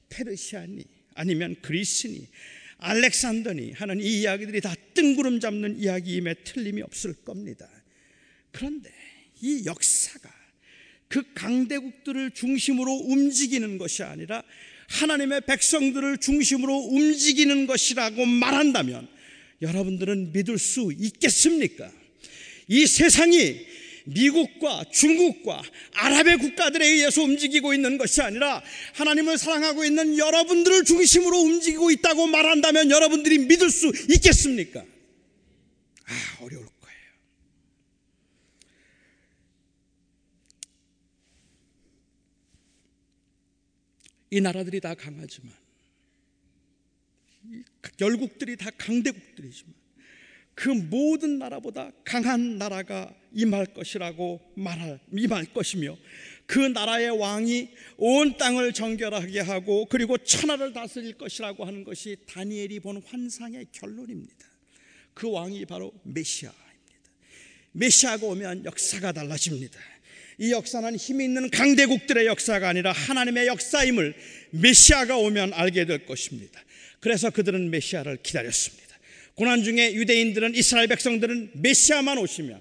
페르시아니 0.09 0.85
아니면 1.15 1.55
그리스니 1.63 2.27
알렉산더니 2.79 3.73
하는 3.73 4.01
이 4.01 4.23
이야기들이 4.23 4.61
다 4.61 4.75
뜬구름 4.95 5.39
잡는 5.39 5.79
이야기임에 5.79 6.35
틀림이 6.43 6.83
없을 6.83 7.15
겁니다. 7.15 7.71
그런데 8.51 8.91
이 9.41 9.65
역사가 9.65 10.29
그 11.07 11.23
강대국들을 11.35 12.33
중심으로 12.33 12.91
움직이는 12.91 13.79
것이 13.79 14.03
아니라 14.03 14.43
하나님의 14.93 15.43
백성들을 15.43 16.19
중심으로 16.19 16.75
움직이는 16.75 17.67
것이라고 17.67 18.27
말한다면 18.27 19.09
여러분들은 19.63 20.33
믿을 20.33 20.59
수 20.59 20.93
있겠습니까? 20.99 21.91
이 22.69 22.87
세상이 22.87 23.67
미국과 24.05 24.85
중국과 24.93 25.63
아랍의 25.95 26.39
국가들에 26.39 26.87
의해서 26.87 27.23
움직이고 27.23 27.73
있는 27.73 27.99
것이 27.99 28.21
아니라 28.21 28.63
하나님을 28.95 29.39
사랑하고 29.39 29.85
있는 29.85 30.19
여러분들을 30.19 30.85
중심으로 30.85 31.39
움직이고 31.39 31.91
있다고 31.91 32.27
말한다면 32.27 32.91
여러분들이 32.91 33.39
믿을 33.39 33.71
수 33.71 33.93
있겠습니까? 34.11 34.81
아, 34.81 36.45
어려울 36.45 36.67
거예요. 36.67 36.73
이 44.33 44.41
나라들이 44.41 44.81
다 44.81 44.95
강하지만 44.95 45.53
열국들이 48.01 48.57
다 48.57 48.71
강대국들이지만 48.79 49.75
그 50.55 50.71
모든 50.71 51.39
나라보다 51.39 51.93
강한 52.03 52.57
나라가 52.57 53.15
임할 53.35 53.67
것이라고 53.75 54.41
말할 54.55 55.01
임할 55.13 55.53
것이며 55.53 55.99
그 56.47 56.59
나라의 56.59 57.11
왕이 57.11 57.69
온 57.99 58.39
땅을 58.39 58.73
정결하게 58.73 59.41
하고 59.41 59.85
그리고 59.85 60.17
천하를 60.17 60.73
다스릴 60.73 61.19
것이라고 61.19 61.67
하는 61.67 61.85
것이 61.85 62.17
다니엘이 62.27 62.81
본 62.81 63.03
환상의 63.05 63.67
결론입니다. 63.71 64.47
그 65.13 65.31
왕이 65.31 65.67
바로 65.67 65.93
메시아입니다. 66.05 66.63
메시아가 67.73 68.27
오면 68.27 68.65
역사가 68.65 69.13
달라집니다. 69.13 69.79
이 70.43 70.51
역사는 70.51 70.97
힘이 70.97 71.27
있는 71.27 71.51
강대국들의 71.51 72.27
역사가 72.27 72.69
아니라 72.69 72.91
하나님의 72.91 73.47
역사임을 73.47 74.13
메시아가 74.51 75.17
오면 75.17 75.53
알게 75.55 75.85
될 75.87 76.05
것입니다. 76.05 76.61
그래서 76.99 77.31
그들은 77.31 77.71
메시아를 77.71 78.19
기다렸습니다. 78.25 78.99
고난 79.37 79.63
중에 79.63 79.95
유대인들은 79.95 80.57
이스라엘 80.57 80.89
백성들은 80.89 81.53
메시아만 81.55 82.19
오시면 82.19 82.61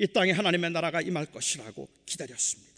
이 0.00 0.06
땅에 0.08 0.32
하나님의 0.32 0.72
나라가 0.72 1.00
임할 1.00 1.24
것이라고 1.24 1.88
기다렸습니다. 2.04 2.74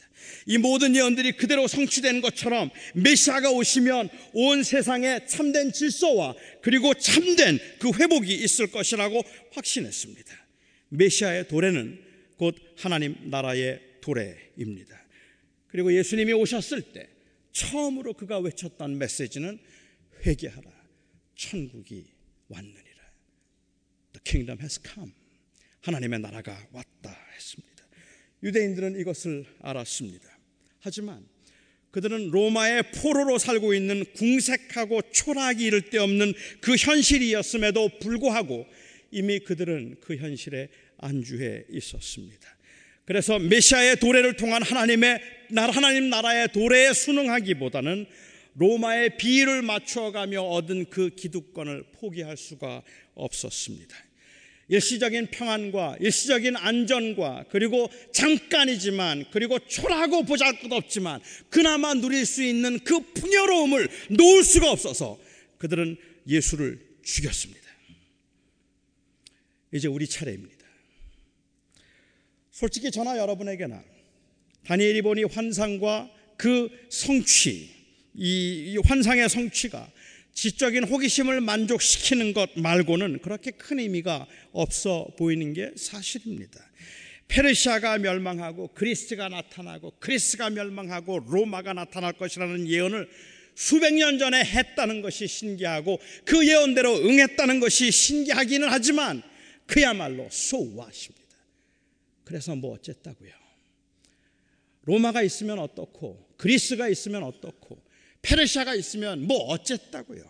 이 0.46 0.58
모든 0.58 0.94
예언들이 0.94 1.32
그대로 1.32 1.66
성취된 1.66 2.20
것처럼 2.20 2.70
메시아가 2.94 3.50
오시면 3.50 4.08
온 4.32 4.62
세상에 4.62 5.26
참된 5.26 5.72
질서와 5.72 6.36
그리고 6.62 6.94
참된 6.94 7.58
그 7.80 7.90
회복이 7.92 8.32
있을 8.32 8.68
것이라고 8.68 9.24
확신했습니다. 9.54 10.32
메시아의 10.90 11.48
도래는 11.48 11.98
곧 12.36 12.54
하나님 12.76 13.16
나라의 13.24 13.85
도래입니다. 14.06 15.04
그리고 15.66 15.92
예수님이 15.92 16.32
오셨을 16.32 16.92
때 16.92 17.08
처음으로 17.50 18.14
그가 18.14 18.38
외쳤던 18.38 18.98
메시지는 18.98 19.58
회개하라. 20.24 20.70
천국이 21.34 22.06
왔느니라. 22.48 23.02
The 24.12 24.20
kingdom 24.24 24.60
has 24.60 24.80
come. 24.80 25.12
하나님의 25.80 26.20
나라가 26.20 26.56
왔다 26.70 27.18
했습니다. 27.34 27.84
유대인들은 28.44 29.00
이것을 29.00 29.44
알았습니다. 29.60 30.38
하지만 30.78 31.26
그들은 31.90 32.30
로마의 32.30 32.92
포로로 32.92 33.38
살고 33.38 33.74
있는 33.74 34.04
궁색하고 34.12 35.02
초라하기 35.10 35.64
이를 35.64 35.90
데 35.90 35.98
없는 35.98 36.32
그 36.60 36.76
현실이었음에도 36.76 37.98
불구하고 38.00 38.66
이미 39.10 39.40
그들은 39.40 39.96
그 40.00 40.16
현실에 40.16 40.68
안주해 40.98 41.64
있었습니다. 41.70 42.55
그래서 43.06 43.38
메시아의 43.38 43.96
도래를 43.96 44.36
통한 44.36 44.62
하나님의 44.62 45.20
하나님 45.54 46.10
나라의 46.10 46.48
도래에 46.52 46.92
순응하기보다는 46.92 48.06
로마의 48.54 49.16
비를 49.16 49.62
맞춰가며 49.62 50.42
얻은 50.42 50.86
그 50.90 51.10
기득권을 51.10 51.84
포기할 51.92 52.36
수가 52.36 52.82
없었습니다. 53.14 53.96
일시적인 54.68 55.28
평안과 55.30 55.98
일시적인 56.00 56.56
안전과 56.56 57.44
그리고 57.50 57.88
잠깐이지만 58.12 59.26
그리고 59.30 59.60
초라하고 59.60 60.24
보잘것없지만 60.24 61.20
그나마 61.48 61.94
누릴 61.94 62.26
수 62.26 62.42
있는 62.42 62.80
그 62.80 62.98
풍요로움을 63.12 63.88
놓을 64.10 64.42
수가 64.42 64.72
없어서 64.72 65.20
그들은 65.58 65.96
예수를 66.26 66.84
죽였습니다. 67.04 67.64
이제 69.72 69.86
우리 69.86 70.08
차례입니다. 70.08 70.55
솔직히 72.56 72.90
저나 72.90 73.18
여러분에게나 73.18 73.84
다니엘이 74.64 75.02
보니 75.02 75.24
환상과 75.24 76.10
그 76.38 76.70
성취, 76.88 77.68
이 78.14 78.78
환상의 78.82 79.28
성취가 79.28 79.92
지적인 80.32 80.84
호기심을 80.84 81.42
만족시키는 81.42 82.32
것 82.32 82.48
말고는 82.56 83.18
그렇게 83.20 83.50
큰 83.50 83.78
의미가 83.78 84.26
없어 84.52 85.06
보이는 85.18 85.52
게 85.52 85.70
사실입니다. 85.76 86.58
페르시아가 87.28 87.98
멸망하고 87.98 88.68
그리스가 88.68 89.28
나타나고 89.28 89.92
그리스가 89.98 90.48
멸망하고 90.48 91.26
로마가 91.28 91.74
나타날 91.74 92.14
것이라는 92.14 92.68
예언을 92.68 93.06
수백 93.54 93.92
년 93.92 94.18
전에 94.18 94.42
했다는 94.42 95.02
것이 95.02 95.26
신기하고 95.26 96.00
그 96.24 96.48
예언대로 96.48 97.06
응했다는 97.06 97.60
것이 97.60 97.90
신기하기는 97.90 98.66
하지만 98.70 99.22
그야말로 99.66 100.26
소와십니다. 100.30 101.25
그래서 102.26 102.56
뭐 102.56 102.74
어쨌다고요? 102.74 103.30
로마가 104.82 105.22
있으면 105.22 105.60
어떻고 105.60 106.28
그리스가 106.36 106.88
있으면 106.88 107.22
어떻고 107.22 107.80
페르시아가 108.20 108.74
있으면 108.74 109.26
뭐 109.26 109.38
어쨌다고요. 109.46 110.24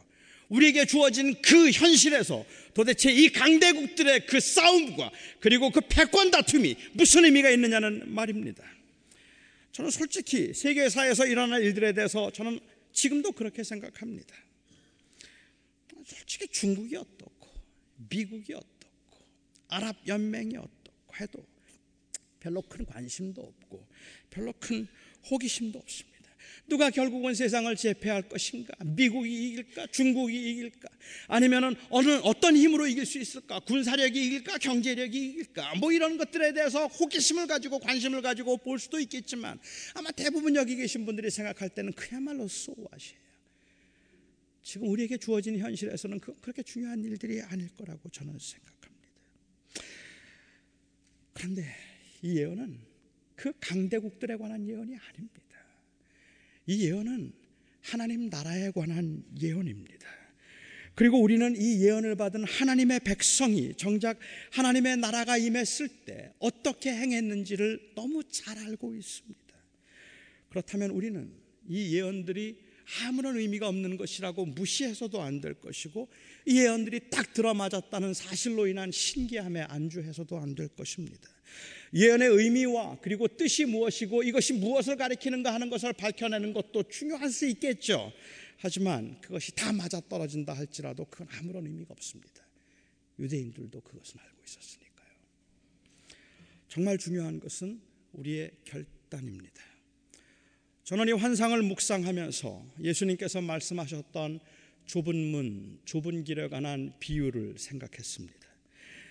우리에게 0.51 0.85
주어진 0.85 1.41
그 1.41 1.71
현실에서 1.71 2.45
도대체 2.75 3.11
이 3.11 3.31
강대국들의 3.31 4.27
그 4.27 4.39
싸움과 4.41 5.11
그리고 5.41 5.71
그 5.71 5.81
패권 5.89 6.31
다툼이 6.31 6.77
무슨 6.93 7.25
의미가 7.25 7.51
있느냐는 7.51 8.13
말입니다. 8.15 8.63
저는 9.73 9.91
솔직히 9.91 10.53
세계사에서 10.53 11.27
일어날 11.27 11.63
일들에 11.63 11.95
대해서 11.95 12.31
저는 12.31 12.61
지금도 12.93 13.33
그렇게 13.33 13.65
생각합니다. 13.65 14.35
솔직히 16.05 16.47
중국이 16.49 16.95
어떻고 16.97 17.49
미국이 18.11 18.53
어떻고 18.53 19.19
아랍 19.69 19.97
연맹이 20.07 20.57
어떻고 20.59 21.15
해도 21.21 21.56
별로 22.41 22.63
큰 22.63 22.85
관심도 22.85 23.43
없고 23.43 23.87
별로 24.31 24.53
큰 24.61 24.87
호기심도 25.31 25.79
없습니다. 25.79 26.17
누가 26.69 26.91
결국은 26.91 27.35
세상을 27.35 27.75
제패할 27.77 28.29
것인가? 28.29 28.75
미국이 28.85 29.49
이길까? 29.49 29.87
중국이 29.89 30.51
이길까? 30.51 30.89
아니면은 31.29 31.77
어느 31.91 32.11
어떤 32.25 32.57
힘으로 32.57 32.87
이길 32.87 33.07
수 33.07 33.19
있을까? 33.19 33.61
군사력이 33.61 34.27
이길까? 34.27 34.59
경제력이 34.59 35.27
이길까? 35.29 35.77
뭐 35.77 35.93
이런 35.93 36.17
것들에 36.17 36.53
대해서 36.53 36.87
호기심을 36.87 37.47
가지고 37.47 37.79
관심을 37.79 38.21
가지고 38.21 38.57
볼 38.57 38.79
수도 38.79 38.99
있겠지만 38.99 39.59
아마 39.95 40.11
대부분 40.11 40.57
여기 40.57 40.77
계신 40.77 41.05
분들이 41.05 41.31
생각할 41.31 41.69
때는 41.71 41.93
그야말로 41.93 42.49
소아시에요. 42.49 43.27
지금 44.63 44.89
우리에게 44.89 45.17
주어진 45.19 45.59
현실에서는 45.59 46.19
그, 46.19 46.35
그렇게 46.41 46.63
중요한 46.65 47.05
일들이 47.05 47.41
아닐 47.43 47.69
거라고 47.77 48.09
저는 48.09 48.37
생각합니다. 48.37 48.77
그런데 51.33 51.86
이 52.23 52.39
예언은 52.39 52.79
그 53.35 53.53
강대국들에 53.61 54.37
관한 54.37 54.67
예언이 54.67 54.97
아닙니다. 54.97 55.43
이 56.67 56.87
예언은 56.87 57.33
하나님 57.83 58.29
나라에 58.29 58.71
관한 58.73 59.25
예언입니다. 59.41 60.07
그리고 60.95 61.21
우리는 61.21 61.55
이 61.57 61.85
예언을 61.85 62.17
받은 62.17 62.45
하나님의 62.45 63.01
백성이 63.01 63.75
정작 63.77 64.19
하나님의 64.53 64.97
나라가 64.97 65.37
임했을 65.37 65.89
때 66.07 66.33
어떻게 66.39 66.91
행했는지를 66.91 67.93
너무 67.95 68.25
잘 68.25 68.59
알고 68.59 68.95
있습니다. 68.95 69.55
그렇다면 70.49 70.91
우리는 70.91 71.31
이 71.69 71.95
예언들이 71.95 72.66
아무런 73.03 73.37
의미가 73.37 73.69
없는 73.69 73.97
것이라고 73.97 74.47
무시해서도 74.47 75.21
안 75.21 75.41
될 75.41 75.55
것이고 75.55 76.09
이 76.47 76.61
예언들이 76.61 77.11
딱 77.11 77.33
들어맞았다는 77.35 78.15
사실로 78.15 78.67
인한 78.67 78.91
신기함에 78.93 79.63
안주해서도 79.63 80.39
안 80.39 80.55
될 80.55 80.69
것입니다. 80.69 81.29
예언의 81.95 82.29
의미와 82.29 82.99
그리고 83.03 83.29
뜻이 83.29 83.65
무엇이고 83.65 84.23
이것이 84.23 84.53
무엇을 84.55 84.97
가리키는가 84.97 85.53
하는 85.53 85.69
것을 85.71 85.93
밝혀내는 85.93 86.53
것도 86.53 86.85
중요할 86.85 87.31
수 87.31 87.47
있겠죠. 87.47 88.13
하지만 88.59 89.21
그것이 89.21 89.55
다 89.55 89.73
맞아 89.73 90.01
떨어진다 90.01 90.55
할지라도 90.55 91.05
그건 91.07 91.29
아무런 91.39 91.67
의미가 91.67 91.93
없습니다. 91.93 92.47
유대인들도 93.19 93.81
그것은 93.81 94.19
알고 94.21 94.43
있었으니까요. 94.47 95.09
정말 96.69 96.99
중요한 96.99 97.41
것은 97.41 97.81
우리의 98.13 98.51
결단입니다. 98.65 99.76
저는 100.87 101.09
이 101.09 101.11
환상을 101.11 101.61
묵상하면서 101.63 102.65
예수님께서 102.81 103.41
말씀하셨던 103.41 104.39
좁은 104.85 105.17
문, 105.17 105.81
좁은 105.85 106.23
길에 106.23 106.47
관한 106.49 106.93
비유를 107.01 107.57
생각했습니다. 107.59 108.47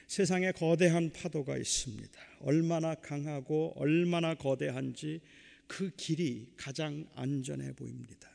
세상에 0.07 0.53
거대한 0.53 1.11
파도가 1.11 1.57
있습니다. 1.57 2.17
얼마나 2.39 2.95
강하고 2.95 3.73
얼마나 3.75 4.35
거대한지 4.35 5.19
그 5.67 5.91
길이 5.97 6.47
가장 6.55 7.09
안전해 7.13 7.73
보입니다. 7.73 8.29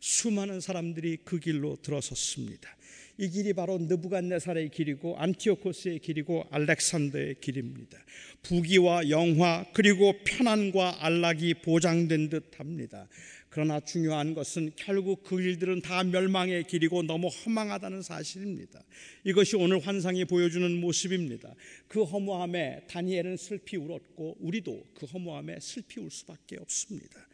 수많은 0.00 0.60
사람들이 0.60 1.18
그 1.22 1.38
길로 1.38 1.76
들어섰습니다. 1.82 2.74
이 3.18 3.30
길이 3.30 3.52
바로 3.54 3.78
느부갓네살의 3.78 4.70
길이고 4.70 5.16
안티오코스의 5.18 6.00
길이고 6.00 6.44
알렉산더의 6.50 7.36
길입니다. 7.40 7.98
부귀와 8.42 9.08
영화 9.08 9.64
그리고 9.72 10.12
편안과 10.24 11.04
안락이 11.04 11.54
보장된 11.62 12.28
듯합니다. 12.28 13.08
그러나 13.48 13.80
중요한 13.80 14.34
것은 14.34 14.72
결국 14.76 15.22
그 15.22 15.40
일들은 15.40 15.80
다 15.80 16.04
멸망의 16.04 16.64
길이고 16.64 17.04
너무 17.04 17.28
허망하다는 17.28 18.02
사실입니다. 18.02 18.84
이것이 19.24 19.56
오늘 19.56 19.78
환상이 19.78 20.26
보여주는 20.26 20.78
모습입니다. 20.78 21.54
그 21.88 22.02
허무함에 22.02 22.82
다니엘은 22.86 23.38
슬피 23.38 23.78
울었고 23.78 24.36
우리도 24.40 24.88
그 24.92 25.06
허무함에 25.06 25.58
슬피 25.60 26.00
울 26.00 26.10
수밖에 26.10 26.58
없습니다. 26.58 27.26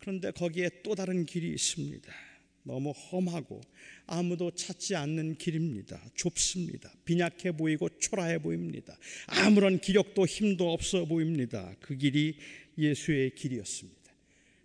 그런데 0.00 0.32
거기에 0.32 0.70
또 0.82 0.96
다른 0.96 1.24
길이 1.24 1.50
있습니다. 1.50 2.29
너무 2.62 2.90
험하고 2.90 3.60
아무도 4.06 4.50
찾지 4.50 4.96
않는 4.96 5.36
길입니다. 5.36 6.00
좁습니다. 6.14 6.92
빈약해 7.04 7.52
보이고 7.52 7.88
초라해 7.98 8.38
보입니다. 8.38 8.96
아무런 9.26 9.80
기력도 9.80 10.26
힘도 10.26 10.72
없어 10.72 11.04
보입니다. 11.04 11.74
그 11.80 11.96
길이 11.96 12.36
예수의 12.76 13.34
길이었습니다. 13.34 14.00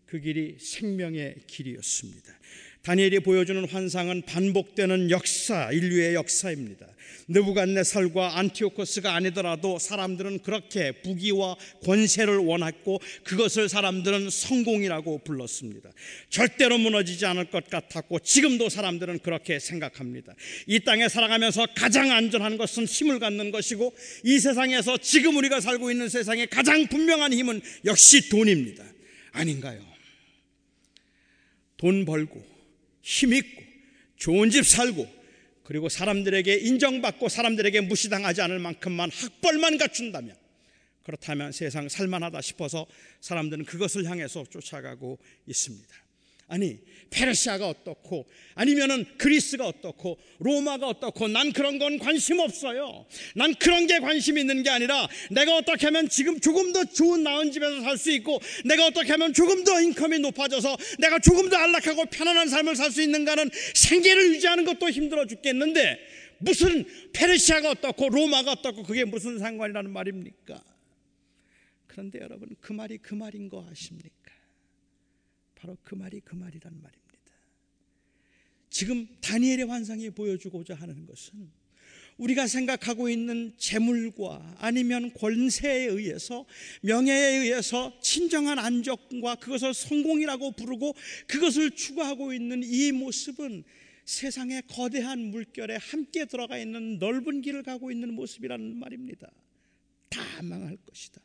그 0.06 0.20
길이 0.20 0.58
생명의 0.60 1.36
길이었습니다. 1.48 2.40
다니엘이 2.86 3.22
보여주는 3.22 3.68
환상은 3.68 4.22
반복되는 4.28 5.10
역사, 5.10 5.72
인류의 5.72 6.14
역사입니다. 6.14 6.86
느부갓네살과 7.28 8.38
안티오코스가 8.38 9.16
아니더라도 9.16 9.80
사람들은 9.80 10.44
그렇게 10.44 10.92
부귀와 10.92 11.56
권세를 11.84 12.38
원했고 12.38 13.00
그것을 13.24 13.70
사람들은 13.70 14.30
성공이라고 14.30 15.24
불렀습니다. 15.24 15.90
절대로 16.30 16.78
무너지지 16.78 17.26
않을 17.26 17.50
것 17.50 17.68
같았고 17.72 18.20
지금도 18.20 18.70
사람들은 18.70 19.18
그렇게 19.20 19.58
생각합니다. 19.58 20.36
이 20.68 20.80
땅에 20.82 21.10
살아가면서 21.10 21.66
가장 21.76 22.12
안전한 22.12 22.60
것은 22.60 22.86
힘을 22.86 23.18
갖는 23.18 23.50
것이고 23.50 23.96
이 24.26 24.38
세상에서 24.38 25.00
지금 25.00 25.38
우리가 25.38 25.60
살고 25.60 25.90
있는 25.90 26.08
세상에 26.08 26.46
가장 26.46 26.86
분명한 26.86 27.34
힘은 27.34 27.62
역시 27.86 28.30
돈입니다. 28.30 28.84
아닌가요? 29.32 29.84
돈 31.78 32.06
벌고 32.06 32.55
힘 33.06 33.34
있고 33.34 33.62
좋은 34.18 34.50
집 34.50 34.66
살고 34.66 35.08
그리고 35.64 35.90
사람들에게 35.90 36.56
인정받고 36.56 37.30
사람들에게 37.30 37.82
무시당하지 37.82 38.42
않을 38.42 38.60
만큼만 38.60 39.12
학벌만 39.12 39.78
갖춘다면 39.78 40.36
그렇다면 41.04 41.52
세상 41.52 41.88
살만하다 41.88 42.42
싶어서 42.42 42.88
사람들은 43.22 43.66
그것을 43.66 44.06
향해서 44.06 44.46
쫓아가고 44.50 45.20
있습니다. 45.46 46.05
아니 46.48 46.78
페르시아가 47.10 47.68
어떻고 47.68 48.28
아니면은 48.54 49.06
그리스가 49.18 49.66
어떻고 49.66 50.20
로마가 50.40 50.88
어떻고 50.88 51.28
난 51.28 51.52
그런 51.52 51.80
건 51.80 51.98
관심 51.98 52.40
없어요. 52.40 53.08
난 53.36 53.56
그런 53.56 53.88
게 53.88 54.00
관심 54.00 54.38
있는 54.38 54.62
게 54.62 54.70
아니라 54.70 55.08
내가 55.32 55.56
어떻게 55.58 55.88
하면 55.88 56.08
지금 56.08 56.40
조금 56.40 56.72
더 56.72 56.84
좋은 56.86 57.24
나은 57.24 57.52
집에서 57.52 57.82
살 57.82 57.98
수 57.98 58.12
있고 58.12 58.40
내가 58.66 58.86
어떻게 58.88 59.12
하면 59.12 59.34
조금 59.34 59.64
더 59.64 59.82
인컴이 59.82 60.20
높아져서 60.20 60.78
내가 61.00 61.18
조금 61.20 61.50
더 61.50 61.56
안락하고 61.58 62.06
편안한 62.06 62.48
삶을 62.50 62.76
살 62.76 62.92
수 62.92 63.02
있는가는 63.02 63.50
생계를 63.74 64.36
유지하는 64.36 64.66
것도 64.66 64.90
힘들어 64.90 65.26
죽겠는데 65.26 66.00
무슨 66.40 66.86
페르시아가 67.14 67.72
어떻고 67.72 68.10
로마가 68.10 68.52
어떻고 68.52 68.84
그게 68.84 69.04
무슨 69.06 69.40
상관이라는 69.40 69.90
말입니까? 69.90 70.62
그런데 71.88 72.20
여러분 72.20 72.50
그 72.60 72.74
말이 72.74 72.98
그 72.98 73.16
말인 73.16 73.50
거 73.50 73.66
아십니까? 73.72 74.25
바로 75.66 75.78
그 75.84 75.96
말이 75.96 76.22
그 76.24 76.36
말이란 76.36 76.62
말입니다. 76.62 77.16
지금 78.70 79.08
다니엘의 79.22 79.66
환상이 79.66 80.12
보여주고자 80.12 80.76
하는 80.76 81.08
것은 81.08 81.50
우리가 82.18 82.46
생각하고 82.48 83.10
있는 83.10 83.54
재물과 83.58 84.58
아니면 84.60 85.12
권세에 85.14 85.86
의해서 85.86 86.46
명예에 86.84 87.38
의해서 87.38 88.00
친정한 88.00 88.60
안정과 88.60 89.36
그것을 89.36 89.74
성공이라고 89.74 90.52
부르고 90.52 90.94
그것을 91.28 91.72
추구하고 91.72 92.32
있는 92.32 92.62
이 92.64 92.92
모습은 92.92 93.64
세상의 94.06 94.64
거대한 94.68 95.20
물결에 95.32 95.78
함께 95.78 96.26
들어가 96.26 96.60
있는 96.60 97.00
넓은 97.00 97.42
길을 97.42 97.64
가고 97.64 97.92
있는 97.92 98.14
모습이라는 98.14 98.78
말입니다. 98.78 99.32
다 100.10 100.22
망할 100.44 100.78
것이다. 100.86 101.20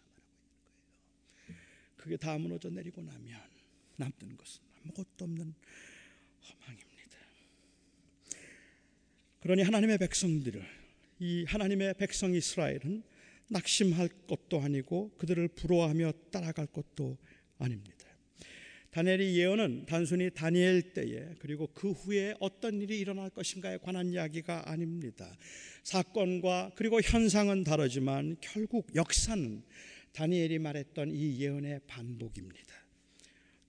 그게 1.99 2.17
다 2.17 2.39
무너져 2.39 2.71
내리고 2.71 3.03
나면 3.03 3.50
남는 4.01 4.37
것은 4.37 4.63
아무것도 4.83 5.25
없는 5.25 5.55
허망입니다. 6.43 7.19
그러니 9.41 9.63
하나님의 9.63 9.99
백성들을 9.99 10.65
이 11.21 11.45
하나님의 11.45 11.95
백성 11.99 12.35
이스라엘은 12.35 13.03
낙심할 13.49 14.09
것도 14.27 14.61
아니고 14.61 15.11
그들을 15.19 15.49
부러워하며 15.49 16.13
따라갈 16.31 16.67
것도 16.67 17.19
아닙니다. 17.59 18.01
다니엘의 18.91 19.37
예언은 19.37 19.87
단순히 19.87 20.31
다니엘 20.31 20.95
때에 20.95 21.35
그리고 21.39 21.69
그 21.69 21.93
후에 21.93 22.35
어떤 22.41 22.81
일이 22.81 22.99
일어날 22.99 23.31
것인가에 23.31 23.79
관한 23.79 24.09
이야기가 24.13 24.69
아닙니다. 24.69 25.37
사건과 25.85 26.73
그리고 26.75 27.01
현상은 27.01 27.63
다르지만 27.63 28.37
결국 28.41 28.93
역사는 28.97 29.63
다니엘이 30.13 30.59
말했던 30.59 31.13
이 31.13 31.41
예언의 31.41 31.81
반복입니다. 31.87 32.80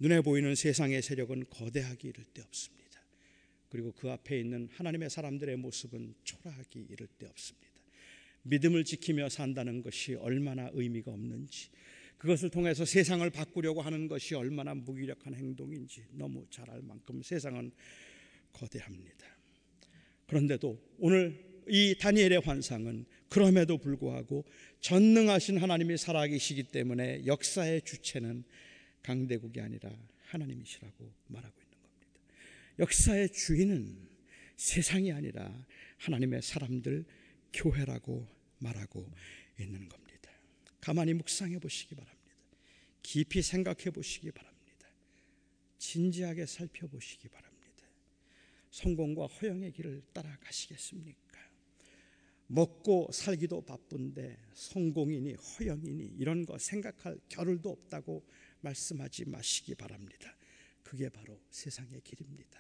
눈에 0.02 0.22
보이는 0.22 0.56
세상의 0.56 1.04
세력은 1.04 1.46
거대하기 1.52 2.08
이를 2.08 2.24
데 2.34 2.42
없습니다. 2.42 2.82
그리고 3.70 3.92
그 3.92 4.10
앞에 4.10 4.40
있는 4.40 4.68
하나님의 4.72 5.12
사람들의 5.12 5.58
모습은 5.58 6.16
초라하기 6.24 6.88
이를 6.90 7.08
데 7.20 7.28
없습니다. 7.28 7.68
믿음을 8.42 8.84
지키며 8.84 9.30
산다는 9.30 9.84
것이 9.84 10.16
얼마나 10.16 10.72
의미가 10.74 11.12
없는지, 11.12 11.70
그것을 12.18 12.50
통해서 12.50 12.84
세상을 12.84 13.30
바꾸려고 13.30 13.84
하는 13.84 14.08
것이 14.08 14.34
얼마나 14.34 14.74
무기력한 14.74 15.36
행동인지 15.36 16.06
너무 16.14 16.48
잘 16.50 16.68
알 16.72 16.82
만큼 16.82 17.22
세상은 17.22 17.72
거대합니다. 18.54 19.28
그런데도 20.26 20.82
오늘 20.98 21.62
이 21.68 21.96
다니엘의 22.00 22.40
환상은 22.40 23.06
그럼에도 23.30 23.78
불구하고 23.78 24.46
전능하신 24.80 25.58
하나님이 25.58 25.98
살아계시기 25.98 26.64
때문에 26.64 27.28
역사의 27.28 27.84
주체는 27.84 28.44
강대국이 29.04 29.60
아니라 29.62 29.92
하나님이시라고 30.26 31.14
말하고 31.28 31.62
있는 31.62 31.82
겁니다. 31.82 32.08
역사의 32.80 33.32
주인은 33.32 34.10
세상이 34.56 35.12
아니라 35.12 35.66
하나님의 35.98 36.42
사람들 36.42 37.06
교회라고 37.54 38.28
말하고 38.60 39.12
있는 39.60 39.90
겁니다. 39.90 40.32
가만히 40.80 41.14
묵상해 41.14 41.60
보시기 41.60 41.96
바랍니다. 41.96 42.22
깊이 43.02 43.42
생각해 43.42 43.92
보시기 43.92 44.32
바랍니다. 44.32 44.88
진지하게 45.78 46.46
살펴보시기 46.46 47.28
바랍니다. 47.28 47.52
성공과 48.72 49.28
허영의 49.28 49.72
길을 49.74 50.02
따라가시겠습니까? 50.14 51.22
먹고 52.48 53.10
살기도 53.12 53.62
바쁜데 53.62 54.38
성공이니 54.54 55.34
허영이니 55.34 56.16
이런 56.18 56.46
거 56.46 56.58
생각할 56.58 57.18
겨를도 57.30 57.70
없다고 57.70 58.26
말씀하지 58.62 59.26
마시기 59.26 59.76
바랍니다. 59.76 60.36
그게 60.84 61.10
바로 61.10 61.40
세상의 61.50 62.02
길입니다. 62.02 62.60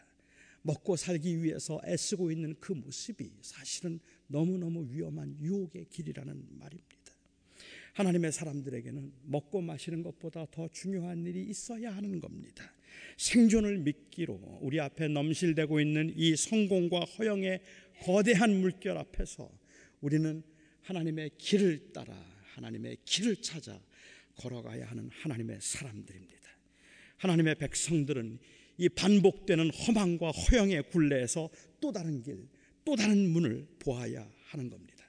먹고 0.64 0.96
살기 0.96 1.44
위해서 1.44 1.82
애쓰고 1.86 2.32
있는 2.32 2.56
그 2.60 2.74
모습이 2.74 3.32
사실은 3.42 4.00
너무너무 4.28 4.88
위험한 4.92 5.38
유혹의 5.40 5.86
길이라는 5.90 6.48
말입니다. 6.52 7.02
하나님의 7.94 8.32
사람들에게는 8.32 9.12
먹고 9.24 9.62
마시는 9.62 10.02
것보다 10.04 10.46
더 10.52 10.68
중요한 10.70 11.26
일이 11.26 11.44
있어야 11.44 11.94
하는 11.96 12.20
겁니다. 12.20 12.74
생존을 13.18 13.80
믿기로 13.80 14.60
우리 14.62 14.80
앞에 14.80 15.08
넘실대고 15.08 15.82
있는 15.82 16.14
이 16.16 16.36
성공과 16.36 17.02
허영의 17.02 17.62
거대한 18.02 18.62
물결 18.62 18.98
앞에서 18.98 19.52
우리는 20.00 20.42
하나님의 20.82 21.32
길을 21.38 21.92
따라 21.94 22.14
하나님의 22.54 22.98
길을 23.04 23.38
찾아 23.38 23.80
걸어가야 24.42 24.88
하는 24.88 25.10
하나님의 25.12 25.60
사람들입니다. 25.62 26.50
하나님의 27.18 27.56
백성들은 27.56 28.40
이 28.78 28.90
반복되는 28.90 29.70
허망과 29.70 30.32
허영의 30.32 30.90
굴레에서 30.90 31.50
또 31.80 31.92
다른 31.92 32.24
길, 32.24 32.48
또 32.84 32.96
다른 32.96 33.30
문을 33.30 33.68
보아야 33.80 34.28
하는 34.46 34.70
겁니다. 34.70 35.06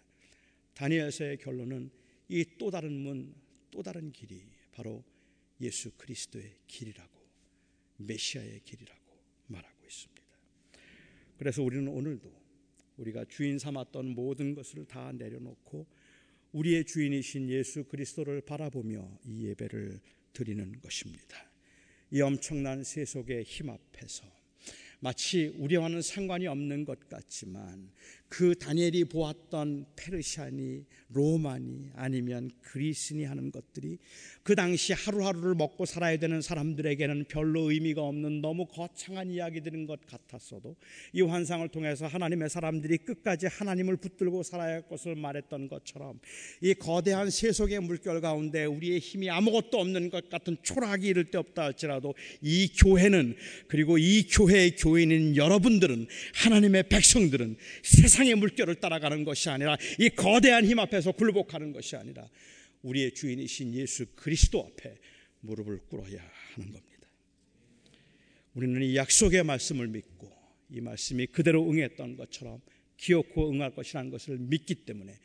다니엘서의 0.75 1.39
결론은 1.39 1.91
이 2.29 2.45
또 2.59 2.71
다른 2.71 2.93
문, 2.93 3.35
또 3.71 3.83
다른 3.83 4.13
길이 4.13 4.43
바로 4.73 5.05
예수 5.61 5.91
그리스도의 5.93 6.57
길이라고 6.67 7.21
메시아의 7.99 8.61
길이라고 8.65 9.01
말하고 9.47 9.87
있습니다. 9.87 10.23
그래서 11.37 11.63
우리는 11.63 11.89
오늘도 11.89 12.31
우리가 12.97 13.25
주인 13.27 13.59
삼았던 13.59 14.15
모든 14.15 14.55
것을 14.55 14.85
다 14.85 15.13
내려놓고 15.13 15.87
우리의 16.53 16.85
주인이신 16.85 17.49
예수 17.49 17.85
그리스도를 17.85 18.43
바라보며 18.43 19.19
이 19.25 19.47
예배를 19.47 20.01
드리는 20.33 20.81
것입니다. 20.81 21.51
이 22.11 22.21
엄청난 22.21 22.85
세속의 22.85 23.45
힘 23.45 23.71
앞에서 23.71 24.25
마치 25.01 25.47
우리와는 25.57 26.03
상관이 26.03 26.47
없는 26.47 26.85
것 26.85 27.09
같지만 27.09 27.91
그 28.33 28.55
다니엘이 28.55 29.05
보았던 29.05 29.85
페르시아니 29.95 30.87
로마니 31.11 31.91
아니면 31.95 32.51
그리스니 32.63 33.25
하는 33.25 33.51
것들이 33.51 33.99
그 34.43 34.55
당시 34.55 34.95
하루하루를 34.95 35.55
먹고 35.55 35.85
살아야 35.85 36.17
되는 36.17 36.41
사람들에게는 36.41 37.27
별로 37.29 37.71
의미가 37.71 38.01
없는 38.01 38.41
너무 38.41 38.65
거창한 38.65 39.31
이야기들인 39.31 39.87
것 39.87 40.01
같았어도 40.07 40.77
이 41.13 41.21
환상을 41.21 41.69
통해서 41.69 42.07
하나님의 42.07 42.49
사람들이 42.49 42.97
끝까지 42.99 43.49
하나님을 43.49 43.99
붙들고 43.99 44.43
살아야 44.43 44.77
할 44.77 44.89
것을 44.89 45.15
말했던 45.15 45.69
것처럼 45.69 46.19
이 46.63 46.73
거대한 46.73 47.29
세속의 47.29 47.81
물결 47.81 48.23
가운데 48.23 48.65
우리의 48.65 48.99
힘이 48.99 49.29
아무것도 49.29 49.79
없는 49.79 50.09
것 50.09 50.31
같은 50.31 50.57
초락이 50.63 51.07
이를 51.09 51.31
데 51.31 51.37
없다 51.37 51.65
할지라도 51.65 52.15
이 52.41 52.69
교회는 52.69 53.37
그리고 53.69 53.99
이 53.99 54.27
교회의 54.27 54.77
교인인 54.77 55.37
여러분들은 55.37 56.07
하나님의 56.37 56.89
백성들은 56.89 57.57
세상 57.83 58.22
세상의 58.23 58.37
물결을 58.37 58.77
따라가는 58.77 59.25
것이 59.25 59.51
아니라 59.51 59.77
이 59.99 60.09
거대한 60.11 60.65
힘 60.65 60.79
앞에서 60.79 61.13
굴복하는 61.13 61.73
것이 61.73 61.97
아니라 61.97 62.29
우리의 62.83 63.15
주인이신 63.15 63.75
예수 63.75 64.07
그리스도 64.15 64.65
앞에 64.65 64.99
무릎을 65.41 65.81
꿇어야 65.87 66.23
하는 66.55 66.73
겁니다. 66.73 67.09
우리는 68.55 68.83
이 68.83 68.97
약속의 68.97 69.45
말씀을 69.45 69.89
믿고 69.89 70.33
이 70.71 70.81
말씀이 70.81 71.27
그대로 71.27 71.69
응했던 71.69 72.17
것처럼 72.17 72.61
기어코 72.97 73.51
응할 73.51 73.75
것이라는 73.75 74.11
것을 74.11 74.39
믿기 74.39 74.75
때문에 74.75 75.19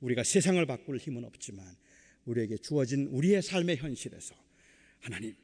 우리가 0.00 0.22
세상을 0.22 0.64
바꿀 0.66 0.98
힘은 0.98 1.24
없지만 1.24 1.66
우리에게 2.26 2.58
주어진 2.58 3.06
우리의 3.06 3.42
삶의 3.42 3.78
현실에서 3.78 4.34
하나님 5.00 5.34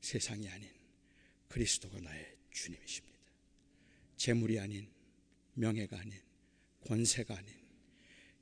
세상이 0.00 0.48
아닌 0.48 0.68
그리스도가 1.48 2.00
나의 2.00 2.26
주님이십니다. 2.50 3.18
재물이 4.16 4.58
아닌 4.58 4.97
명예가 5.58 5.98
아닌 5.98 6.12
권세가 6.86 7.36
아닌 7.36 7.52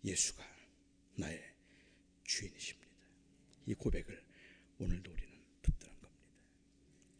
예수가 0.05 0.45
나의 1.17 1.43
주인이십니다. 2.25 2.87
이 3.67 3.75
고백을 3.75 4.23
오늘도 4.79 5.11
우리는 5.11 5.31
붙드는 5.63 5.93
겁니다. 6.01 6.29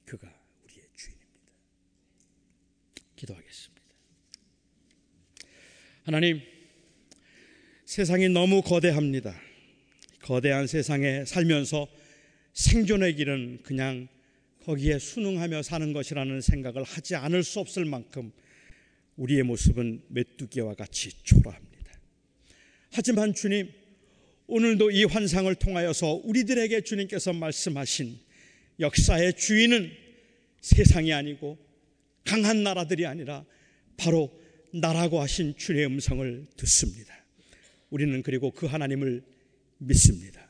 그가 0.05 0.47
우리의 0.65 0.87
주인입니다. 0.95 1.53
기도하겠습니다. 3.17 3.83
하나님, 6.05 6.41
세상이 7.87 8.29
너무 8.29 8.63
거대합니다. 8.63 9.35
거대한 10.21 10.67
세상에 10.67 11.25
살면서 11.25 11.89
생존의 12.53 13.17
길은 13.17 13.63
그냥 13.63 14.09
거기에 14.65 14.99
순응하며 14.99 15.63
사는 15.63 15.93
것이라는 15.93 16.41
생각을 16.41 16.83
하지 16.85 17.15
않을 17.15 17.43
수 17.43 17.61
없을 17.61 17.85
만큼 17.85 18.33
우리의 19.17 19.43
모습은 19.43 20.03
메뚜기와 20.09 20.75
같이 20.75 21.11
초라합니다. 21.23 22.01
하지만 22.93 23.35
주님, 23.35 23.71
오늘도 24.47 24.91
이 24.91 25.05
환상을 25.05 25.53
통하여서 25.57 26.21
우리들에게 26.25 26.83
주님께서 26.83 27.33
말씀하신 27.33 28.19
역사의 28.79 29.35
주인은 29.35 29.91
세상이 30.61 31.13
아니고 31.13 31.59
강한 32.25 32.63
나라들이 32.63 33.07
아니라 33.07 33.45
바로 33.97 34.31
나라고 34.73 35.21
하신 35.21 35.57
주의 35.57 35.85
음성을 35.87 36.47
듣습니다. 36.57 37.15
우리는 37.91 38.23
그리고 38.23 38.51
그 38.51 38.67
하나님을 38.67 39.23
믿습니다. 39.79 40.47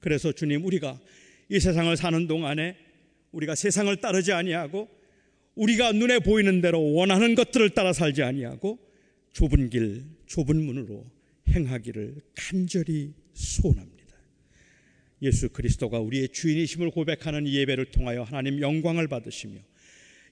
그래서 0.00 0.32
주님 0.32 0.64
우리가 0.64 1.00
이 1.48 1.60
세상을 1.60 1.96
사는 1.96 2.26
동안에 2.26 2.76
우리가 3.32 3.54
세상을 3.54 3.94
따르지 3.96 4.32
아니하고 4.32 4.88
우리가 5.54 5.92
눈에 5.92 6.18
보이는 6.18 6.60
대로 6.60 6.92
원하는 6.92 7.34
것들을 7.34 7.70
따라 7.70 7.92
살지 7.92 8.22
아니하고 8.22 8.78
좁은 9.32 9.70
길, 9.70 10.04
좁은 10.26 10.62
문으로 10.62 11.06
행하기를 11.48 12.22
간절히 12.34 13.12
소원합니다. 13.34 14.02
예수 15.22 15.50
그리스도가 15.50 16.00
우리의 16.00 16.30
주인이심을 16.30 16.90
고백하는 16.90 17.46
예배를 17.46 17.86
통하여 17.86 18.22
하나님 18.22 18.60
영광을 18.60 19.08
받으시며 19.08 19.60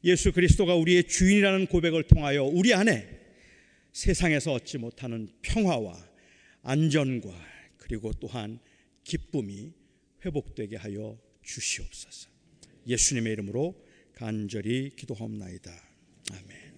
예수 0.05 0.33
그리스도가 0.33 0.75
우리의 0.75 1.05
주인이라는 1.05 1.67
고백을 1.67 2.05
통하여 2.05 2.45
우리 2.45 2.73
안에 2.75 3.21
세상에서 3.93 4.53
얻지 4.55 4.79
못하는 4.79 5.29
평화와 5.43 5.95
안전과 6.63 7.31
그리고 7.77 8.13
또한 8.15 8.59
기쁨이 9.05 9.73
회복되게 10.25 10.77
하여 10.77 11.19
주시옵소서. 11.43 12.29
예수님의 12.87 13.33
이름으로 13.35 13.75
간절히 14.21 14.91
기도하옵나이다. 14.97 15.71
아멘. 16.31 16.70